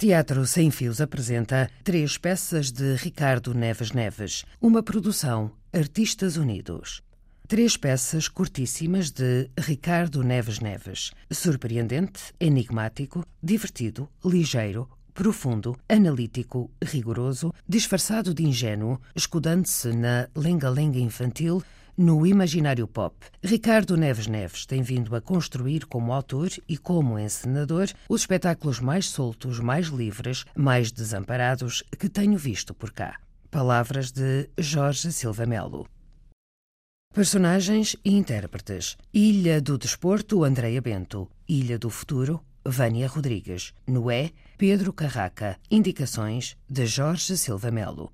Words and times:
Teatro 0.00 0.46
Sem 0.46 0.70
Fios 0.70 0.98
apresenta 0.98 1.70
três 1.84 2.16
peças 2.16 2.72
de 2.72 2.94
Ricardo 2.94 3.52
Neves 3.52 3.92
Neves, 3.92 4.46
uma 4.58 4.82
produção 4.82 5.52
Artistas 5.70 6.38
Unidos. 6.38 7.02
Três 7.46 7.76
peças 7.76 8.26
curtíssimas 8.26 9.10
de 9.10 9.50
Ricardo 9.58 10.22
Neves 10.24 10.58
Neves. 10.58 11.10
Surpreendente, 11.30 12.32
enigmático, 12.40 13.26
divertido, 13.42 14.08
ligeiro, 14.24 14.88
profundo, 15.12 15.76
analítico, 15.86 16.70
rigoroso, 16.82 17.52
disfarçado 17.68 18.32
de 18.32 18.42
ingênuo, 18.42 18.98
escudando-se 19.14 19.92
na 19.92 20.30
lenga-lenga 20.34 20.98
infantil 20.98 21.62
no 22.00 22.26
imaginário 22.26 22.88
pop, 22.88 23.14
Ricardo 23.44 23.94
Neves 23.94 24.26
Neves 24.26 24.64
tem 24.64 24.80
vindo 24.80 25.14
a 25.14 25.20
construir 25.20 25.84
como 25.84 26.14
autor 26.14 26.48
e 26.66 26.78
como 26.78 27.18
encenador 27.18 27.90
os 28.08 28.22
espetáculos 28.22 28.80
mais 28.80 29.10
soltos, 29.10 29.60
mais 29.60 29.88
livres, 29.88 30.46
mais 30.56 30.90
desamparados 30.90 31.84
que 31.98 32.08
tenho 32.08 32.38
visto 32.38 32.72
por 32.72 32.90
cá. 32.90 33.20
Palavras 33.50 34.10
de 34.12 34.48
Jorge 34.56 35.12
Silva 35.12 35.44
Melo. 35.44 35.86
Personagens 37.12 37.94
e 38.02 38.16
intérpretes: 38.16 38.96
Ilha 39.12 39.60
do 39.60 39.76
Desporto, 39.76 40.42
Andreia 40.42 40.80
Bento. 40.80 41.28
Ilha 41.46 41.78
do 41.78 41.90
Futuro, 41.90 42.40
Vânia 42.64 43.08
Rodrigues. 43.08 43.74
Noé, 43.86 44.30
Pedro 44.56 44.90
Carraca. 44.94 45.58
Indicações 45.70 46.56
de 46.66 46.86
Jorge 46.86 47.36
Silva 47.36 47.70
Melo. 47.70 48.10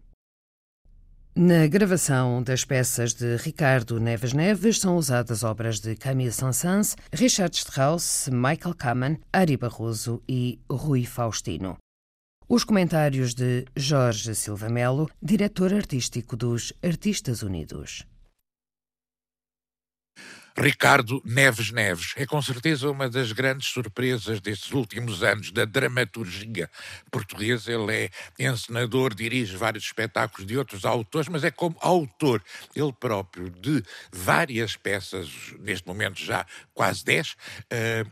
Na 1.38 1.66
gravação 1.66 2.42
das 2.42 2.64
peças 2.64 3.12
de 3.12 3.36
Ricardo 3.36 4.00
Neves 4.00 4.32
Neves 4.32 4.78
são 4.78 4.96
usadas 4.96 5.44
obras 5.44 5.80
de 5.80 5.94
Camille 5.94 6.32
Saint-Saëns, 6.32 6.96
Richard 7.12 7.54
Strauss, 7.54 8.30
Michael 8.32 8.74
Kamen, 8.74 9.18
Ari 9.30 9.58
Barroso 9.58 10.22
e 10.26 10.58
Rui 10.66 11.04
Faustino. 11.04 11.76
Os 12.48 12.64
comentários 12.64 13.34
de 13.34 13.66
Jorge 13.76 14.34
Silva 14.34 14.70
Melo, 14.70 15.10
diretor 15.20 15.74
artístico 15.74 16.38
dos 16.38 16.72
Artistas 16.82 17.42
Unidos. 17.42 18.06
Ricardo 20.56 21.20
Neves 21.24 21.70
Neves. 21.70 22.14
É 22.16 22.24
com 22.24 22.40
certeza 22.40 22.90
uma 22.90 23.10
das 23.10 23.30
grandes 23.32 23.68
surpresas 23.68 24.40
destes 24.40 24.72
últimos 24.72 25.22
anos 25.22 25.52
da 25.52 25.66
dramaturgia 25.66 26.70
portuguesa. 27.10 27.70
Ele 27.70 28.10
é 28.38 28.46
encenador, 28.48 29.14
dirige 29.14 29.56
vários 29.56 29.84
espetáculos 29.84 30.46
de 30.46 30.56
outros 30.56 30.84
autores, 30.84 31.28
mas 31.28 31.44
é 31.44 31.50
como 31.50 31.76
autor, 31.80 32.42
ele 32.74 32.92
próprio, 32.92 33.50
de 33.50 33.82
várias 34.10 34.76
peças, 34.76 35.28
neste 35.60 35.86
momento 35.86 36.18
já 36.18 36.46
quase 36.72 37.04
dez, 37.04 37.36
uh, 37.72 38.10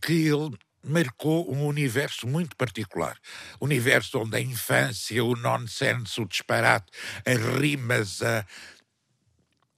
que 0.00 0.28
ele 0.28 0.56
marcou 0.86 1.52
um 1.52 1.66
universo 1.66 2.26
muito 2.26 2.54
particular. 2.56 3.18
Universo 3.60 4.20
onde 4.20 4.36
a 4.36 4.40
infância, 4.40 5.24
o 5.24 5.34
nonsense, 5.34 6.20
o 6.20 6.26
disparate, 6.26 6.86
as 7.26 7.38
rimas, 7.58 8.22
a 8.22 8.46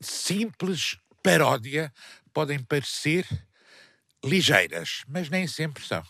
simples 0.00 0.98
paródia 1.27 1.92
podem 2.32 2.60
parecer 2.60 3.27
ligeiras, 4.24 5.02
mas 5.08 5.28
nem 5.28 5.44
sempre 5.48 5.84
são. 5.84 6.05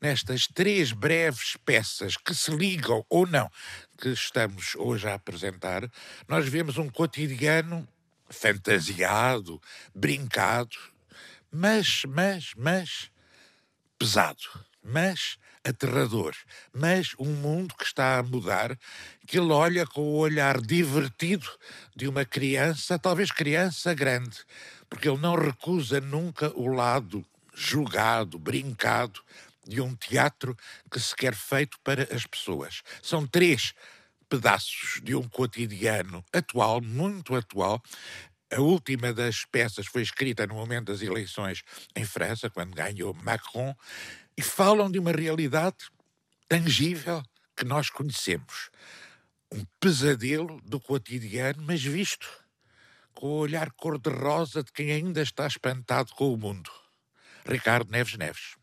Nestas 0.00 0.46
três 0.46 0.92
breves 0.92 1.58
peças 1.62 2.16
que 2.16 2.34
se 2.34 2.50
ligam 2.50 3.04
ou 3.10 3.26
não, 3.26 3.50
que 3.98 4.08
estamos 4.08 4.74
hoje 4.76 5.06
a 5.06 5.14
apresentar, 5.14 5.82
nós 6.26 6.48
vemos 6.48 6.78
um 6.78 6.88
cotidiano 6.88 7.86
fantasiado, 8.30 9.60
brincado, 9.94 10.78
mas, 11.50 12.04
mas, 12.08 12.52
mas 12.56 13.10
pesado, 13.98 14.42
mas 14.82 15.36
aterrador, 15.64 16.34
mas 16.72 17.14
um 17.18 17.32
mundo 17.32 17.74
que 17.76 17.84
está 17.84 18.18
a 18.18 18.22
mudar, 18.22 18.76
que 19.26 19.38
ele 19.38 19.52
olha 19.52 19.86
com 19.86 20.00
o 20.00 20.16
olhar 20.16 20.60
divertido 20.60 21.48
de 21.94 22.08
uma 22.08 22.24
criança, 22.24 22.98
talvez 22.98 23.30
criança 23.30 23.94
grande, 23.94 24.38
porque 24.88 25.08
ele 25.08 25.18
não 25.18 25.34
recusa 25.34 26.00
nunca 26.00 26.52
o 26.56 26.66
lado 26.66 27.24
julgado, 27.54 28.38
brincado 28.38 29.20
de 29.66 29.80
um 29.80 29.94
teatro 29.94 30.56
que 30.90 30.98
se 30.98 31.14
quer 31.14 31.34
feito 31.34 31.78
para 31.84 32.02
as 32.14 32.26
pessoas. 32.26 32.82
São 33.00 33.26
três 33.26 33.72
pedaços 34.28 35.00
de 35.02 35.14
um 35.14 35.28
cotidiano 35.28 36.24
atual, 36.32 36.80
muito 36.80 37.34
atual, 37.34 37.82
a 38.52 38.60
última 38.60 39.14
das 39.14 39.46
peças 39.46 39.86
foi 39.86 40.02
escrita 40.02 40.46
no 40.46 40.54
momento 40.54 40.92
das 40.92 41.00
eleições 41.00 41.62
em 41.96 42.04
França, 42.04 42.50
quando 42.50 42.74
ganhou 42.74 43.14
Macron, 43.14 43.74
e 44.36 44.42
falam 44.42 44.90
de 44.90 44.98
uma 44.98 45.12
realidade 45.12 45.76
tangível 46.48 47.22
que 47.56 47.64
nós 47.64 47.90
conhecemos. 47.90 48.70
Um 49.52 49.64
pesadelo 49.78 50.60
do 50.62 50.80
cotidiano, 50.80 51.62
mas 51.62 51.82
visto 51.82 52.28
com 53.14 53.26
o 53.26 53.38
olhar 53.38 53.70
cor-de-rosa 53.72 54.62
de 54.62 54.72
quem 54.72 54.90
ainda 54.90 55.22
está 55.22 55.46
espantado 55.46 56.12
com 56.14 56.32
o 56.32 56.36
mundo. 56.36 56.70
Ricardo 57.44 57.90
Neves 57.90 58.16
Neves. 58.16 58.56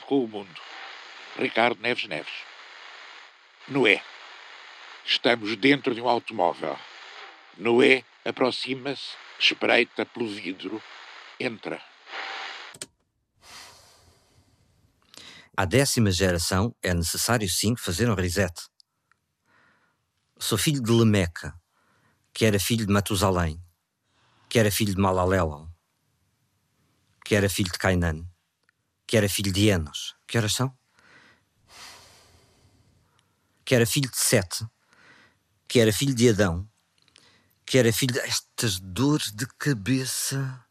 Com 0.00 0.24
o 0.24 0.28
mundo. 0.28 0.60
Ricardo 1.38 1.80
Neves 1.80 2.06
Neves. 2.06 2.32
Noé. 3.68 4.02
Estamos 5.04 5.56
dentro 5.56 5.94
de 5.94 6.00
um 6.00 6.08
automóvel. 6.08 6.78
Noé 7.56 8.04
aproxima-se, 8.24 9.16
espreita 9.38 10.06
pelo 10.06 10.28
vidro, 10.28 10.82
entra. 11.38 11.82
À 15.56 15.64
décima 15.64 16.10
geração 16.10 16.74
é 16.82 16.94
necessário 16.94 17.48
sim 17.48 17.76
fazer 17.76 18.08
um 18.08 18.14
reset. 18.14 18.52
Sou 20.38 20.56
filho 20.56 20.82
de 20.82 20.90
Lemeca, 20.90 21.54
que 22.32 22.44
era 22.44 22.58
filho 22.58 22.86
de 22.86 22.92
Matusalém, 22.92 23.62
que 24.48 24.58
era 24.58 24.70
filho 24.70 24.94
de 24.94 25.00
Malalelal, 25.00 25.68
que 27.24 27.34
era 27.34 27.48
filho 27.48 27.70
de 27.70 27.78
Cainan, 27.78 28.26
que 29.12 29.16
era 29.18 29.28
filho 29.28 29.52
de 29.52 29.68
Enos. 29.68 30.16
Que 30.26 30.38
horas 30.38 30.54
são? 30.54 30.74
Que 33.62 33.74
era 33.74 33.84
filho 33.84 34.10
de 34.10 34.16
Sete, 34.16 34.64
que 35.68 35.80
era 35.80 35.92
filho 35.92 36.14
de 36.14 36.30
Adão, 36.30 36.66
que 37.66 37.76
era 37.76 37.92
filho 37.92 38.14
de 38.14 38.20
estas 38.20 38.80
dores 38.80 39.30
de 39.30 39.46
cabeça, 39.58 40.64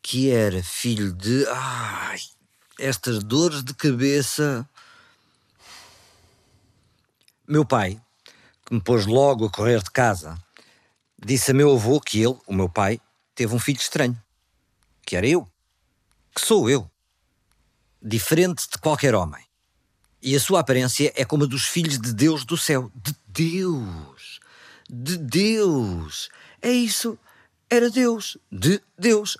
que 0.00 0.30
era 0.30 0.62
filho 0.62 1.12
de. 1.12 1.46
Ai, 1.48 2.18
estas 2.78 3.22
dores 3.22 3.62
de 3.62 3.74
cabeça. 3.74 4.66
Meu 7.46 7.66
pai, 7.66 8.00
que 8.64 8.72
me 8.72 8.80
pôs 8.80 9.04
logo 9.04 9.44
a 9.44 9.50
correr 9.50 9.82
de 9.82 9.90
casa, 9.90 10.42
disse 11.22 11.50
a 11.50 11.54
meu 11.54 11.74
avô 11.74 12.00
que 12.00 12.22
ele, 12.22 12.38
o 12.46 12.54
meu 12.54 12.70
pai, 12.70 12.98
teve 13.34 13.54
um 13.54 13.58
filho 13.58 13.76
estranho, 13.76 14.18
que 15.04 15.14
era 15.14 15.26
eu, 15.26 15.46
que 16.34 16.40
sou 16.40 16.70
eu 16.70 16.90
diferente 18.02 18.68
de 18.70 18.78
qualquer 18.78 19.14
homem. 19.14 19.44
E 20.20 20.36
a 20.36 20.40
sua 20.40 20.60
aparência 20.60 21.12
é 21.16 21.24
como 21.24 21.44
a 21.44 21.46
dos 21.46 21.64
filhos 21.64 21.98
de 21.98 22.12
Deus 22.12 22.44
do 22.44 22.56
céu. 22.56 22.90
De 22.94 23.14
Deus! 23.26 24.40
De 24.88 25.16
Deus! 25.16 26.28
É 26.60 26.70
isso! 26.70 27.18
Era 27.68 27.90
Deus! 27.90 28.36
De 28.50 28.80
Deus! 28.98 29.36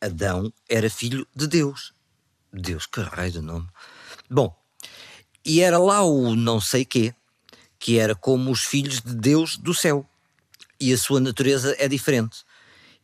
Adão 0.00 0.52
era 0.68 0.90
filho 0.90 1.26
de 1.34 1.46
Deus. 1.46 1.92
Deus, 2.52 2.86
que 2.86 3.00
raio 3.00 3.32
de 3.32 3.40
nome. 3.40 3.68
Bom, 4.30 4.54
e 5.44 5.60
era 5.60 5.78
lá 5.78 6.02
o 6.02 6.34
não 6.34 6.60
sei 6.60 6.84
quê, 6.84 7.14
que 7.78 7.98
era 7.98 8.14
como 8.14 8.50
os 8.50 8.64
filhos 8.64 9.00
de 9.00 9.14
Deus 9.14 9.56
do 9.56 9.74
céu. 9.74 10.08
E 10.78 10.92
a 10.92 10.98
sua 10.98 11.20
natureza 11.20 11.74
é 11.78 11.88
diferente. 11.88 12.44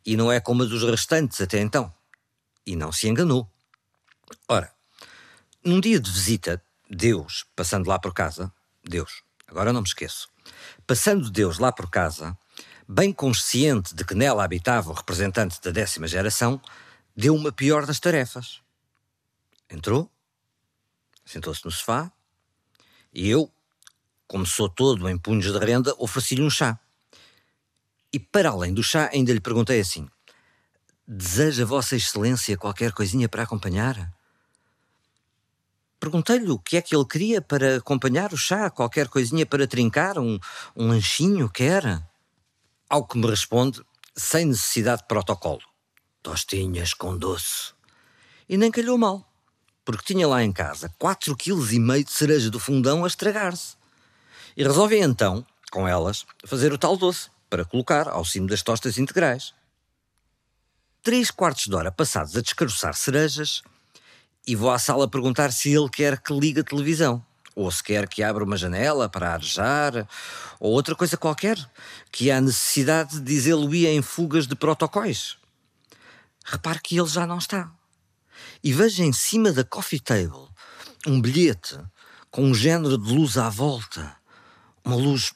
E 0.05 0.15
não 0.15 0.31
é 0.31 0.39
como 0.39 0.63
a 0.63 0.65
dos 0.65 0.83
restantes 0.83 1.41
até 1.41 1.59
então. 1.59 1.93
E 2.65 2.75
não 2.75 2.91
se 2.91 3.07
enganou. 3.07 3.49
Ora, 4.47 4.73
num 5.63 5.79
dia 5.79 5.99
de 5.99 6.11
visita, 6.11 6.61
Deus, 6.89 7.45
passando 7.55 7.87
lá 7.87 7.97
por 7.97 8.13
casa, 8.13 8.51
Deus, 8.83 9.23
agora 9.47 9.71
não 9.73 9.81
me 9.81 9.87
esqueço, 9.87 10.29
passando 10.85 11.31
Deus 11.31 11.57
lá 11.57 11.71
por 11.71 11.89
casa, 11.89 12.37
bem 12.87 13.13
consciente 13.13 13.95
de 13.95 14.03
que 14.03 14.13
nela 14.13 14.43
habitava 14.43 14.91
o 14.91 14.93
representante 14.93 15.61
da 15.61 15.71
décima 15.71 16.07
geração, 16.07 16.61
deu 17.15 17.35
uma 17.35 17.51
pior 17.51 17.85
das 17.85 17.99
tarefas. 17.99 18.61
Entrou, 19.69 20.11
sentou-se 21.25 21.63
no 21.63 21.71
sofá 21.71 22.11
e 23.13 23.29
eu, 23.29 23.51
como 24.27 24.45
sou 24.45 24.67
todo 24.67 25.07
em 25.09 25.17
punhos 25.17 25.51
de 25.51 25.57
renda, 25.57 25.95
ofereci-lhe 25.97 26.43
um 26.43 26.49
chá. 26.49 26.79
E 28.11 28.19
para 28.19 28.49
além 28.49 28.73
do 28.73 28.83
chá, 28.83 29.09
ainda 29.13 29.33
lhe 29.33 29.39
perguntei 29.39 29.79
assim: 29.79 30.07
Deseja 31.07 31.65
Vossa 31.65 31.95
Excelência 31.95 32.57
qualquer 32.57 32.91
coisinha 32.91 33.27
para 33.27 33.43
acompanhar? 33.43 34.13
Perguntei-lhe 36.03 36.51
o 36.51 36.59
que 36.59 36.75
é 36.75 36.81
que 36.81 36.93
ele 36.93 37.05
queria 37.05 37.41
para 37.41 37.77
acompanhar 37.77 38.33
o 38.33 38.37
chá, 38.37 38.69
qualquer 38.69 39.07
coisinha 39.07 39.45
para 39.45 39.65
trincar, 39.65 40.19
um, 40.19 40.37
um 40.75 40.89
lanchinho, 40.89 41.49
que 41.49 41.63
era. 41.63 42.05
Ao 42.89 43.07
que 43.07 43.17
me 43.17 43.25
responde, 43.25 43.81
sem 44.13 44.47
necessidade 44.47 45.03
de 45.03 45.07
protocolo. 45.07 45.61
Tostinhas 46.21 46.93
com 46.93 47.17
doce. 47.17 47.71
E 48.49 48.57
nem 48.57 48.69
calhou 48.69 48.97
mal, 48.97 49.25
porque 49.85 50.03
tinha 50.03 50.27
lá 50.27 50.43
em 50.43 50.51
casa 50.51 50.93
4,5 50.99 51.37
kg 51.37 52.03
de 52.03 52.11
cereja 52.11 52.51
do 52.51 52.59
fundão 52.59 53.05
a 53.05 53.07
estragar-se. 53.07 53.77
E 54.57 54.63
resolvi 54.65 54.99
então, 54.99 55.47
com 55.71 55.87
elas, 55.87 56.25
fazer 56.45 56.73
o 56.73 56.77
tal 56.77 56.97
doce, 56.97 57.29
para 57.49 57.63
colocar 57.63 58.09
ao 58.09 58.25
cimo 58.25 58.47
das 58.49 58.61
tostas 58.61 58.97
integrais. 58.97 59.53
Três 61.01 61.31
quartos 61.31 61.63
de 61.63 61.73
hora 61.73 61.93
passados 61.93 62.35
a 62.35 62.41
descaroçar 62.41 62.93
cerejas, 62.93 63.63
e 64.45 64.55
vou 64.55 64.71
à 64.71 64.77
sala 64.77 65.07
perguntar 65.07 65.51
se 65.51 65.73
ele 65.73 65.89
quer 65.89 66.19
que 66.19 66.33
ligue 66.33 66.59
a 66.59 66.63
televisão, 66.63 67.25
ou 67.55 67.69
se 67.71 67.83
quer 67.83 68.07
que 68.07 68.23
abra 68.23 68.43
uma 68.43 68.57
janela 68.57 69.07
para 69.07 69.33
arejar, 69.33 70.07
ou 70.59 70.71
outra 70.71 70.95
coisa 70.95 71.17
qualquer, 71.17 71.57
que 72.11 72.29
há 72.29 72.41
necessidade 72.41 73.19
de 73.19 73.21
dizê-lo 73.21 73.73
em 73.73 74.01
fugas 74.01 74.47
de 74.47 74.55
protocolos. 74.55 75.37
Repare 76.43 76.79
que 76.81 76.97
ele 76.97 77.07
já 77.07 77.25
não 77.25 77.37
está. 77.37 77.71
E 78.63 78.73
veja 78.73 79.03
em 79.03 79.13
cima 79.13 79.51
da 79.51 79.63
coffee 79.63 79.99
table 79.99 80.47
um 81.05 81.21
bilhete 81.21 81.77
com 82.31 82.43
um 82.43 82.53
género 82.53 82.97
de 82.97 83.13
luz 83.13 83.37
à 83.37 83.49
volta, 83.49 84.15
uma 84.83 84.95
luz 84.95 85.33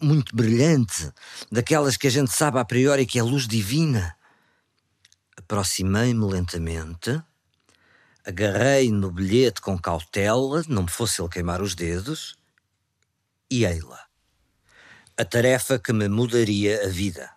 muito 0.00 0.34
brilhante, 0.34 1.10
daquelas 1.50 1.96
que 1.96 2.06
a 2.06 2.10
gente 2.10 2.32
sabe 2.32 2.58
a 2.58 2.64
priori 2.64 3.06
que 3.06 3.18
é 3.18 3.22
luz 3.22 3.48
divina. 3.48 4.14
Aproximei-me 5.36 6.24
lentamente, 6.24 7.22
agarrei 8.26 8.90
no 8.90 9.12
bilhete 9.12 9.60
com 9.60 9.78
cautela, 9.78 10.64
não 10.66 10.82
me 10.82 10.90
fosse 10.90 11.22
ele 11.22 11.28
queimar 11.28 11.62
os 11.62 11.76
dedos, 11.76 12.36
e 13.48 13.64
ei-la. 13.64 14.04
A 15.16 15.24
tarefa 15.24 15.78
que 15.78 15.92
me 15.92 16.08
mudaria 16.08 16.84
a 16.84 16.88
vida. 16.88 17.30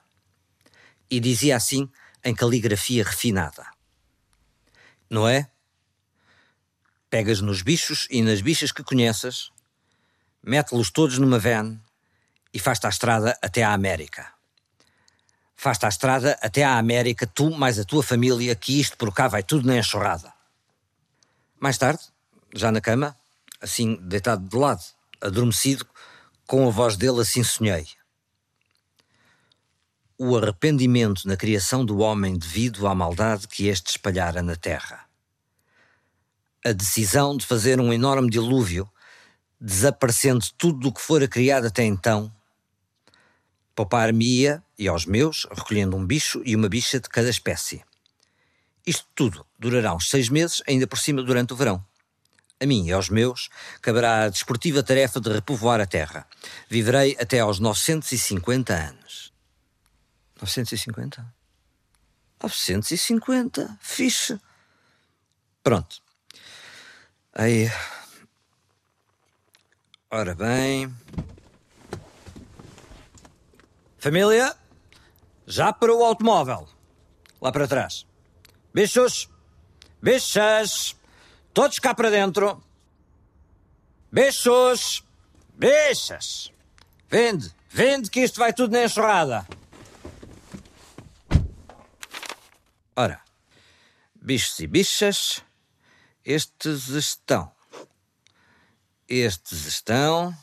E 1.09 1.19
dizia 1.19 1.56
assim, 1.56 1.88
em 2.24 2.33
caligrafia 2.33 3.03
refinada: 3.03 3.68
Não 5.07 5.27
é? 5.27 5.50
Pegas 7.09 7.39
nos 7.39 7.62
bichos 7.62 8.07
e 8.09 8.21
nas 8.21 8.42
bichas 8.42 8.71
que 8.71 8.83
conheças, 8.83 9.51
mete-los 10.44 10.89
todos 10.89 11.19
numa 11.19 11.39
van 11.39 11.80
e 12.51 12.59
faz-te 12.59 12.88
a 12.88 12.89
estrada 12.89 13.38
até 13.42 13.63
à 13.63 13.74
América. 13.74 14.33
Faz-te 15.56 15.85
a 15.85 15.89
estrada 15.89 16.38
até 16.42 16.63
à 16.63 16.77
América, 16.77 17.27
tu 17.27 17.51
mais 17.51 17.77
a 17.77 17.83
tua 17.83 18.01
família, 18.01 18.56
que 18.56 18.80
isto 18.80 18.97
por 18.97 19.13
cá 19.13 19.27
vai 19.27 19.44
tudo 19.44 19.68
na 19.68 19.77
enxurrada. 19.77 20.38
Mais 21.59 21.77
tarde, 21.77 22.01
já 22.53 22.71
na 22.71 22.79
cama, 22.79 23.17
assim 23.61 23.95
deitado 24.01 24.47
de 24.47 24.56
lado, 24.56 24.83
adormecido, 25.21 25.85
com 26.47 26.67
a 26.67 26.71
voz 26.71 26.95
dele 26.95 27.21
assim 27.21 27.44
sonhei. 27.44 27.88
O 30.17 30.38
arrependimento 30.38 31.27
na 31.27 31.38
criação 31.38 31.85
do 31.85 32.00
homem 32.00 32.38
devido 32.38 32.88
à 32.88 32.95
maldade 32.95 33.47
que 33.47 33.67
este 33.67 33.91
espalhara 33.91 34.41
na 34.41 34.56
terra. 34.56 35.06
A 36.65 36.71
decisão 36.71 37.38
de 37.38 37.45
fazer 37.45 37.79
um 37.79 37.94
enorme 37.94 38.29
dilúvio, 38.29 38.89
desaparecendo 39.59 40.45
tudo 40.57 40.79
do 40.79 40.94
que 40.94 41.01
fora 41.01 41.27
criado 41.27 41.67
até 41.67 41.83
então, 41.83 42.33
Poupar-me-ia 43.79 44.61
e 44.77 44.89
aos 44.89 45.06
meus, 45.06 45.47
recolhendo 45.50 45.95
um 45.95 46.06
bicho 46.06 46.41
e 46.44 46.53
uma 46.53 46.67
bicha 46.67 47.00
de 47.00 47.07
cada 47.07 47.29
espécie. 47.29 47.81
Isto 48.89 49.06
tudo 49.13 49.45
durará 49.59 49.94
uns 49.94 50.09
seis 50.09 50.30
meses, 50.30 50.63
ainda 50.68 50.88
por 50.88 50.97
cima 50.97 51.21
durante 51.21 51.53
o 51.53 51.56
verão. 51.56 51.86
A 52.59 52.65
mim 52.65 52.88
e 52.88 52.91
aos 52.91 53.07
meus 53.07 53.47
caberá 53.83 54.24
a 54.24 54.30
desportiva 54.30 54.81
tarefa 54.81 55.19
de 55.21 55.31
repovoar 55.31 55.80
a 55.80 55.86
terra. 55.86 56.27
Viverei 56.68 57.15
até 57.21 57.39
aos 57.39 57.59
950 57.59 58.74
anos. 58.74 59.31
950? 60.41 61.24
950? 62.41 63.77
Fixe. 63.80 64.41
Pronto. 65.62 66.01
Aí. 67.31 67.71
Ora 70.09 70.33
bem. 70.33 70.92
Família, 74.00 74.57
já 75.45 75.71
para 75.71 75.94
o 75.94 76.03
automóvel. 76.03 76.68
Lá 77.39 77.51
para 77.51 77.68
trás. 77.68 78.08
Bichos, 78.74 79.27
bichas, 80.01 80.95
todos 81.54 81.80
cá 81.80 81.95
para 81.95 82.12
dentro. 82.12 82.63
Bichos, 84.12 85.04
bichas. 85.56 86.51
Vende, 87.10 87.54
vende 87.69 88.10
que 88.10 88.21
isto 88.21 88.39
vai 88.39 88.54
tudo 88.54 88.71
na 88.71 88.83
enxurrada. 88.83 89.48
Ora, 92.95 93.21
bichos 94.13 94.60
e 94.60 94.68
bichas, 94.68 95.44
estes 96.24 96.89
estão. 96.89 97.51
Estes 99.07 99.66
estão. 99.66 100.38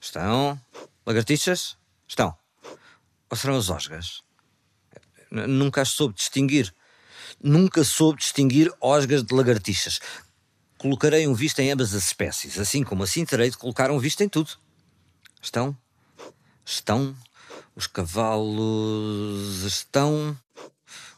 Estão. 0.00 0.58
Lagartixas? 1.04 1.76
Estão. 2.08 2.34
Ou 3.28 3.36
serão 3.36 3.58
as 3.58 3.68
osgas? 3.68 4.22
Nunca 5.30 5.82
as 5.82 5.90
soube 5.90 6.14
distinguir. 6.14 6.74
Nunca 7.42 7.84
soube 7.84 8.18
distinguir 8.18 8.72
osgas 8.80 9.22
de 9.22 9.34
lagartixas. 9.34 10.00
Colocarei 10.78 11.26
um 11.26 11.34
visto 11.34 11.58
em 11.60 11.70
ambas 11.70 11.94
as 11.94 12.04
espécies, 12.04 12.58
assim 12.58 12.82
como 12.82 13.02
assim 13.02 13.24
terei 13.24 13.50
de 13.50 13.56
colocar 13.56 13.90
um 13.90 13.98
visto 13.98 14.22
em 14.22 14.28
tudo. 14.28 14.50
Estão? 15.40 15.76
Estão? 16.64 17.16
Os 17.74 17.86
cavalos 17.86 19.62
estão? 19.62 20.38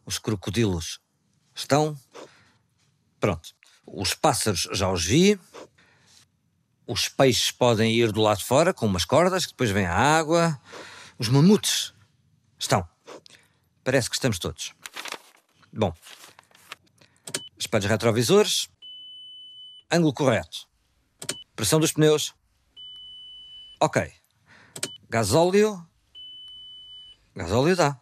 Os 0.05 0.19
crocodilos 0.19 1.00
estão? 1.55 1.99
Pronto. 3.20 3.55
Os 3.87 4.14
pássaros 4.14 4.69
já 4.72 4.90
os 4.90 5.05
vi. 5.05 5.38
Os 6.87 7.08
peixes 7.08 7.50
podem 7.50 7.94
ir 7.94 8.12
do 8.12 8.22
lado 8.22 8.38
de 8.38 8.44
fora 8.44 8.72
com 8.72 8.87
umas 8.87 9.05
cordas, 9.05 9.44
que 9.44 9.52
depois 9.52 9.70
vem 9.70 9.87
a 9.87 9.94
água. 9.94 10.58
Os 11.19 11.28
mamutes 11.28 11.93
Estão. 12.58 12.87
Parece 13.84 14.10
que 14.10 14.16
estamos 14.16 14.38
todos. 14.38 14.75
Bom. 15.73 15.93
Espelhos 17.59 17.87
retrovisores. 17.87 18.69
Ângulo 19.91 20.12
correto. 20.12 20.69
Pressão 21.55 21.81
dos 21.81 21.93
pneus. 21.93 22.35
Ok. 23.81 24.13
Gasóleo. 25.08 25.89
Gasóleo 27.34 27.77
dá. 27.77 28.01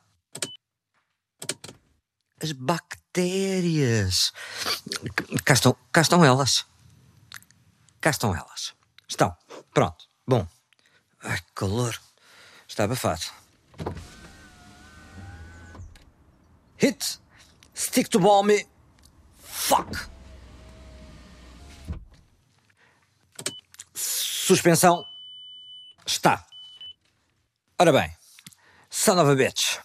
As 2.43 2.53
bactérias. 2.53 4.33
Cá 5.45 5.55
estão, 5.55 5.77
cá 5.93 6.01
estão 6.01 6.25
elas. 6.25 6.67
Cá 8.01 8.11
estão 8.11 8.35
elas. 8.35 8.75
Estão. 9.09 9.37
Pronto. 9.73 10.09
Bom. 10.27 10.47
Ai, 11.23 11.41
calor. 11.55 11.99
Está 12.69 12.85
abafado. 12.85 13.25
Hit. 16.77 17.21
Stick 17.77 18.09
to 18.09 18.43
me. 18.43 18.65
Fuck. 19.39 20.09
Suspensão. 23.93 25.05
Está. 26.07 26.47
Ora 27.79 27.93
bem. 27.93 28.17
Son 28.89 29.21
of 29.21 29.31
a 29.31 29.35
bitch. 29.35 29.79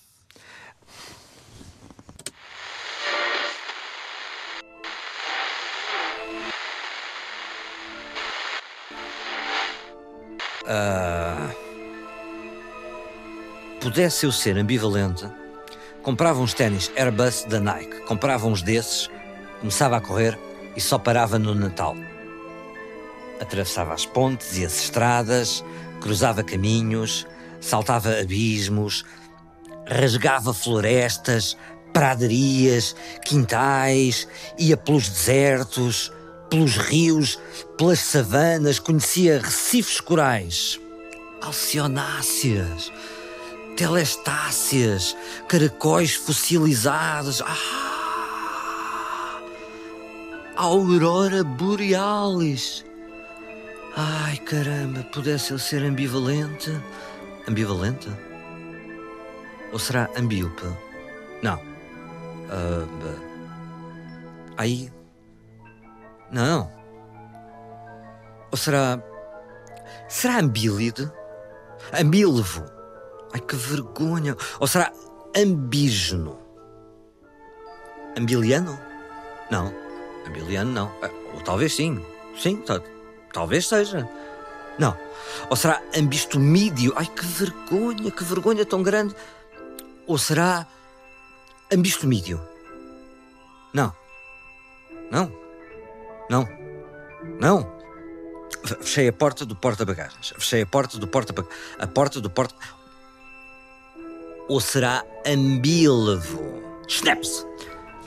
Uh, 10.64 11.52
pudesse 13.82 14.26
eu 14.26 14.32
ser 14.32 14.58
ambivalente 14.58 15.41
comprava 16.02 16.40
uns 16.40 16.54
ténis 16.54 16.92
Airbus 16.96 17.46
da 17.48 17.60
Nike, 17.60 18.02
comprava 18.02 18.48
uns 18.48 18.62
desses, 18.62 19.10
começava 19.60 19.98
a 19.98 20.02
correr 20.02 20.38
e 20.76 20.82
só 20.82 20.98
parava 20.98 21.38
no 21.38 21.54
Natal. 21.54 21.96
Atravessava 23.40 23.94
as 23.94 24.06
pontes 24.06 24.58
e 24.58 24.66
as 24.66 24.84
estradas, 24.84 25.64
cruzava 26.00 26.44
caminhos, 26.44 27.26
saltava 27.60 28.20
abismos, 28.20 29.04
rasgava 29.86 30.54
florestas, 30.54 31.58
praderias, 31.94 32.96
quintais, 33.26 34.28
ia 34.58 34.78
pelos 34.78 35.10
desertos, 35.10 36.12
pelos 36.50 36.78
rios, 36.78 37.40
pelas 37.78 38.00
savanas, 38.00 38.80
conhecia 38.80 39.40
recifes 39.40 40.00
corais, 40.00 40.80
alcionáceas, 41.42 42.92
telestáceas, 43.76 45.16
caracóis 45.48 46.16
fossilizados. 46.16 47.42
Ah! 47.42 49.42
Aurora 50.56 51.44
Borealis. 51.44 52.86
Ai 53.96 54.38
caramba, 54.38 55.04
pudesse 55.12 55.52
ele 55.52 55.60
ser 55.60 55.84
ambivalente? 55.84 56.72
Ambivalente? 57.48 58.10
Ou 59.74 59.80
será 59.80 60.10
ambíope? 60.18 60.66
Não. 61.42 61.56
Uh, 61.56 63.20
aí. 64.58 64.92
Não. 66.32 66.72
Ou 68.52 68.58
será. 68.58 69.02
Será 70.08 70.40
ambílide? 70.40 71.12
Ambílevo? 72.00 72.64
Ai 73.34 73.40
que 73.40 73.56
vergonha! 73.56 74.36
Ou 74.60 74.68
será 74.68 74.92
ambígeno? 75.36 76.38
Ambiliano? 78.18 78.78
Não. 79.50 79.74
Ambiliano 80.28 80.72
não. 80.72 80.92
Ah, 81.02 81.10
ou 81.34 81.42
talvez 81.42 81.76
sim. 81.76 82.04
Sim, 82.38 82.64
talvez 83.34 83.68
seja. 83.68 84.08
Não. 84.78 84.98
Ou 85.50 85.56
será 85.56 85.82
ambistomídio? 85.96 86.94
Ai 86.96 87.06
que 87.06 87.26
vergonha, 87.26 88.12
que 88.12 88.24
vergonha 88.24 88.66
tão 88.66 88.84
grande. 88.84 89.16
Ou 90.08 90.18
será 90.18 90.68
ambistomídio? 91.72 92.42
Não. 93.74 93.94
Não. 95.10 95.32
Não. 96.30 96.48
Não. 97.40 97.82
Fechei 98.82 99.08
a 99.08 99.14
porta 99.14 99.46
do 99.46 99.56
porta-bagagens. 99.56 100.34
Fechei 100.38 100.62
a 100.62 100.66
porta 100.66 100.98
do 100.98 101.08
porta 101.08 101.34
A 101.80 101.88
porta 101.88 102.22
do 102.22 102.30
porta. 102.30 102.56
Ou 104.52 104.60
será 104.60 105.06
ambílevo? 105.26 106.62
Snaps. 106.86 107.48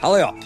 Aleop. 0.03 0.37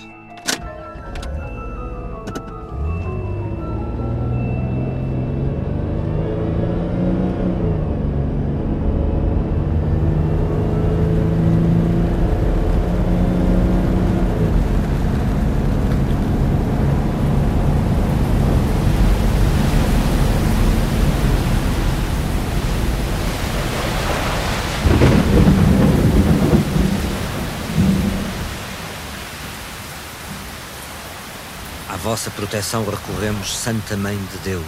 Vossa 32.28 32.30
proteção 32.30 32.84
recorremos, 32.84 33.56
Santa 33.56 33.96
Mãe 33.96 34.16
de 34.16 34.38
Deus. 34.38 34.66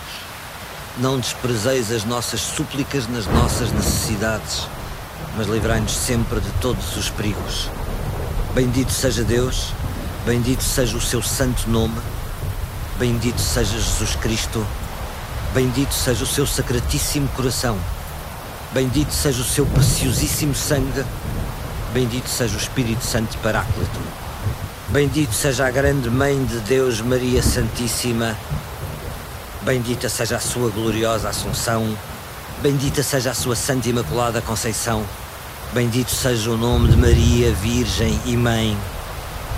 Não 0.98 1.18
desprezeis 1.18 1.90
as 1.92 2.04
nossas 2.04 2.40
súplicas 2.40 3.06
nas 3.08 3.26
nossas 3.26 3.70
necessidades, 3.72 4.66
mas 5.36 5.46
livrai-nos 5.46 5.92
sempre 5.92 6.40
de 6.40 6.50
todos 6.60 6.96
os 6.96 7.10
perigos. 7.10 7.68
Bendito 8.54 8.92
seja 8.92 9.22
Deus, 9.22 9.72
bendito 10.24 10.62
seja 10.62 10.96
o 10.96 11.00
seu 11.00 11.22
santo 11.22 11.68
nome, 11.68 12.00
bendito 12.98 13.40
seja 13.40 13.72
Jesus 13.72 14.16
Cristo, 14.16 14.66
bendito 15.54 15.92
seja 15.92 16.24
o 16.24 16.26
seu 16.26 16.46
sacratíssimo 16.46 17.28
coração, 17.28 17.78
bendito 18.72 19.12
seja 19.12 19.40
o 19.40 19.44
seu 19.44 19.66
preciosíssimo 19.66 20.54
sangue, 20.54 21.04
bendito 21.92 22.28
seja 22.28 22.54
o 22.54 22.60
Espírito 22.60 23.04
Santo 23.04 23.36
Paráclito. 23.38 24.29
Bendito 24.92 25.32
seja 25.32 25.68
a 25.68 25.70
grande 25.70 26.10
Mãe 26.10 26.44
de 26.44 26.58
Deus, 26.62 27.00
Maria 27.00 27.40
Santíssima. 27.44 28.36
Bendita 29.62 30.08
seja 30.08 30.34
a 30.34 30.40
sua 30.40 30.68
gloriosa 30.68 31.28
Assunção. 31.28 31.96
Bendita 32.60 33.00
seja 33.00 33.30
a 33.30 33.34
sua 33.34 33.54
Santa 33.54 33.88
Imaculada 33.88 34.42
Conceição. 34.42 35.04
Bendito 35.72 36.10
seja 36.10 36.50
o 36.50 36.56
nome 36.56 36.88
de 36.88 36.96
Maria, 36.96 37.52
Virgem 37.52 38.18
e 38.26 38.36
Mãe. 38.36 38.76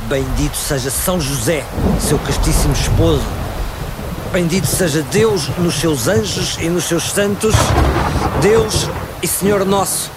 Bendito 0.02 0.54
seja 0.54 0.90
São 0.90 1.18
José, 1.18 1.64
seu 1.98 2.18
castíssimo 2.18 2.74
esposo. 2.74 3.24
Bendito 4.34 4.66
seja 4.66 5.00
Deus 5.00 5.48
nos 5.56 5.76
seus 5.76 6.08
anjos 6.08 6.58
e 6.60 6.68
nos 6.68 6.84
seus 6.84 7.04
santos. 7.10 7.54
Deus 8.42 8.86
e 9.22 9.26
Senhor 9.26 9.64
nosso, 9.64 10.10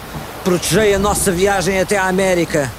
protegei 0.44 0.94
a 0.94 1.00
nossa 1.00 1.32
viagem 1.32 1.80
até 1.80 1.98
a 1.98 2.10
América 2.10 2.70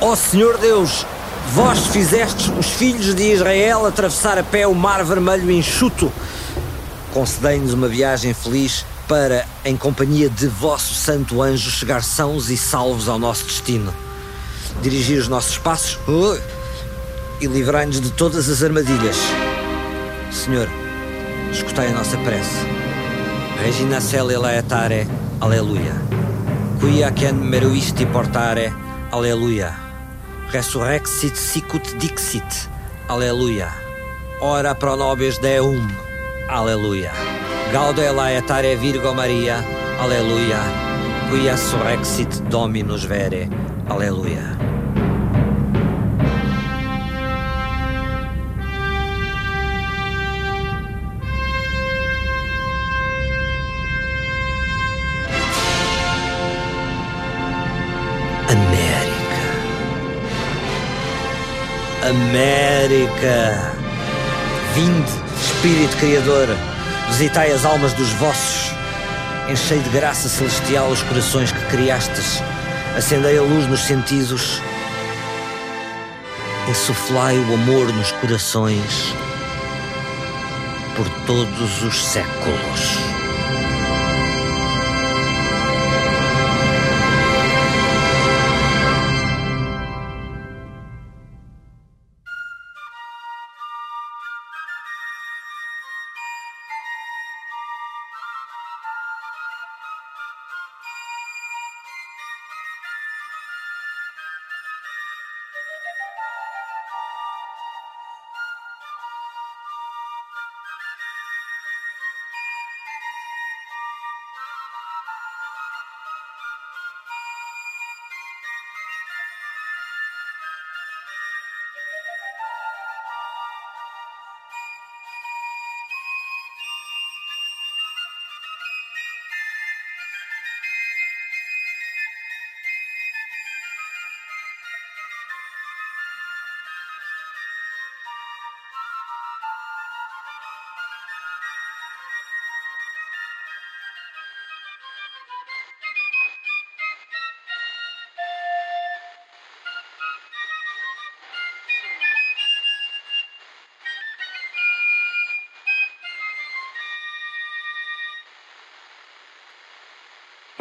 Ó 0.00 0.12
oh 0.12 0.16
Senhor 0.16 0.58
Deus, 0.58 1.04
vós 1.52 1.88
fizestes 1.88 2.52
os 2.56 2.70
filhos 2.70 3.14
de 3.16 3.32
Israel 3.32 3.84
atravessar 3.84 4.38
a 4.38 4.44
pé 4.44 4.64
o 4.64 4.74
mar 4.74 5.04
vermelho 5.04 5.50
enxuto. 5.50 6.12
Concedei-nos 7.12 7.74
uma 7.74 7.88
viagem 7.88 8.32
feliz 8.32 8.86
para, 9.08 9.44
em 9.64 9.76
companhia 9.76 10.30
de 10.30 10.46
vosso 10.46 10.94
santo 10.94 11.42
anjo, 11.42 11.70
chegar 11.70 12.04
sãos 12.04 12.48
e 12.48 12.56
salvos 12.56 13.08
ao 13.08 13.18
nosso 13.18 13.44
destino. 13.44 13.92
Dirigir 14.82 15.18
os 15.18 15.26
nossos 15.26 15.58
passos 15.58 15.98
uh, 16.06 16.40
e 17.40 17.46
livrai-nos 17.46 18.00
de 18.00 18.12
todas 18.12 18.48
as 18.48 18.62
armadilhas. 18.62 19.16
Senhor, 20.30 20.68
escutai 21.50 21.88
a 21.88 21.92
nossa 21.92 22.16
prece. 22.18 22.66
Regina 23.64 24.00
Célia 24.00 24.38
Laetare, 24.38 25.08
Aleluia. 25.40 25.94
Quia 26.78 27.10
quem 27.10 27.32
meruisti 27.32 28.06
portare, 28.06 28.72
Aleluia. 29.10 29.87
Resurrexit 30.52 31.36
sicut 31.36 31.94
dixit. 32.00 32.68
Aleluia. 33.08 33.68
Ora 34.40 34.74
pro 34.74 34.96
nobis 34.96 35.38
Deum. 35.38 35.88
Aleluia. 36.48 37.12
Gaude 37.72 38.10
laetare 38.10 38.74
Virgo 38.76 39.14
Maria. 39.14 39.62
Aleluia. 40.00 40.60
Quia 41.30 41.56
surrexit 41.56 42.40
Dominus 42.48 43.04
vere. 43.04 43.48
Aleluia. 43.88 44.57
América. 62.08 63.72
Vinde, 64.74 65.10
Espírito 65.42 65.96
Criador, 65.98 66.48
visitai 67.08 67.52
as 67.52 67.64
almas 67.64 67.92
dos 67.92 68.10
vossos, 68.12 68.72
enchei 69.48 69.78
de 69.78 69.90
graça 69.90 70.28
celestial 70.28 70.88
os 70.88 71.02
corações 71.02 71.52
que 71.52 71.64
criastes, 71.66 72.42
acendei 72.96 73.38
a 73.38 73.42
luz 73.42 73.66
nos 73.68 73.80
sentidos, 73.80 74.62
insuflai 76.68 77.36
o 77.38 77.54
amor 77.54 77.92
nos 77.92 78.12
corações 78.12 79.14
por 80.96 81.08
todos 81.26 81.82
os 81.82 82.04
séculos. 82.04 82.97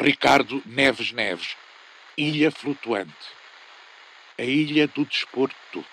Ricardo 0.08 0.64
Neves 0.66 1.12
Neves, 1.12 1.58
Ilha 2.18 2.50
Flutuante, 2.50 3.12
a 4.38 4.44
Ilha 4.44 4.88
do 4.88 5.06
Desporto. 5.06 5.84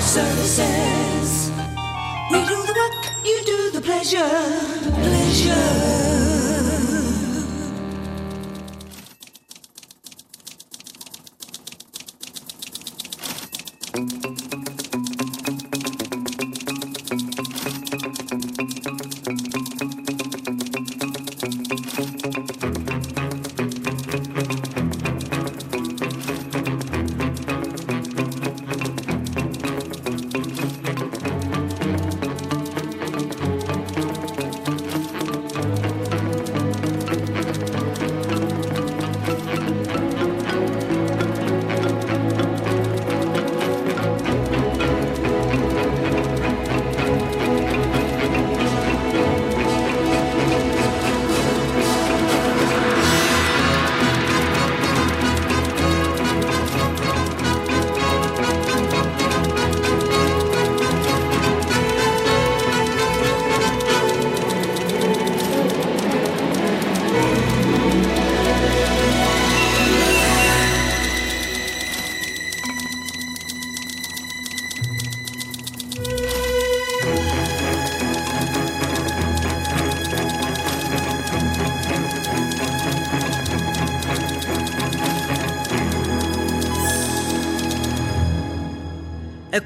Services. 0.00 1.50
We 2.30 2.38
do 2.46 2.56
the 2.64 2.72
work, 2.72 3.26
you 3.26 3.44
do 3.44 3.70
the 3.72 3.82
pleasure. 3.82 4.24
Pleasure. 5.02 6.17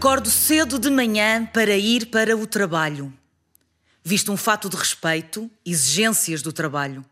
Acordo 0.02 0.28
cedo 0.28 0.80
de 0.80 0.90
manhã 0.90 1.46
para 1.46 1.76
ir 1.76 2.06
para 2.06 2.36
o 2.36 2.44
trabalho. 2.44 3.16
Visto 4.02 4.32
um 4.32 4.36
fato 4.36 4.68
de 4.68 4.74
respeito, 4.74 5.48
exigências 5.64 6.42
do 6.42 6.52
trabalho. 6.52 7.04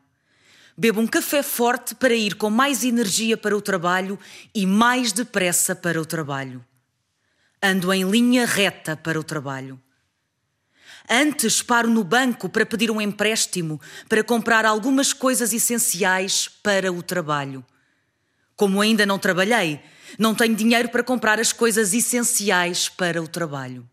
Bebo 0.76 1.00
um 1.00 1.06
café 1.06 1.40
forte 1.40 1.94
para 1.94 2.16
ir 2.16 2.34
com 2.34 2.50
mais 2.50 2.82
energia 2.82 3.36
para 3.36 3.56
o 3.56 3.62
trabalho 3.62 4.18
e 4.52 4.66
mais 4.66 5.12
depressa 5.12 5.76
para 5.76 6.02
o 6.02 6.04
trabalho. 6.04 6.66
Ando 7.62 7.92
em 7.92 8.02
linha 8.10 8.44
reta 8.44 8.96
para 8.96 9.20
o 9.20 9.22
trabalho. 9.22 9.80
Antes 11.08 11.62
paro 11.62 11.88
no 11.88 12.02
banco 12.02 12.48
para 12.48 12.66
pedir 12.66 12.90
um 12.90 13.00
empréstimo 13.00 13.80
para 14.08 14.24
comprar 14.24 14.66
algumas 14.66 15.12
coisas 15.12 15.52
essenciais 15.52 16.48
para 16.60 16.92
o 16.92 17.04
trabalho. 17.04 17.64
Como 18.56 18.80
ainda 18.80 19.06
não 19.06 19.16
trabalhei, 19.16 19.80
não 20.18 20.34
tenho 20.34 20.54
dinheiro 20.54 20.88
para 20.88 21.02
comprar 21.02 21.38
as 21.38 21.52
coisas 21.52 21.92
essenciais 21.92 22.88
para 22.88 23.22
o 23.22 23.28
trabalho. 23.28 23.88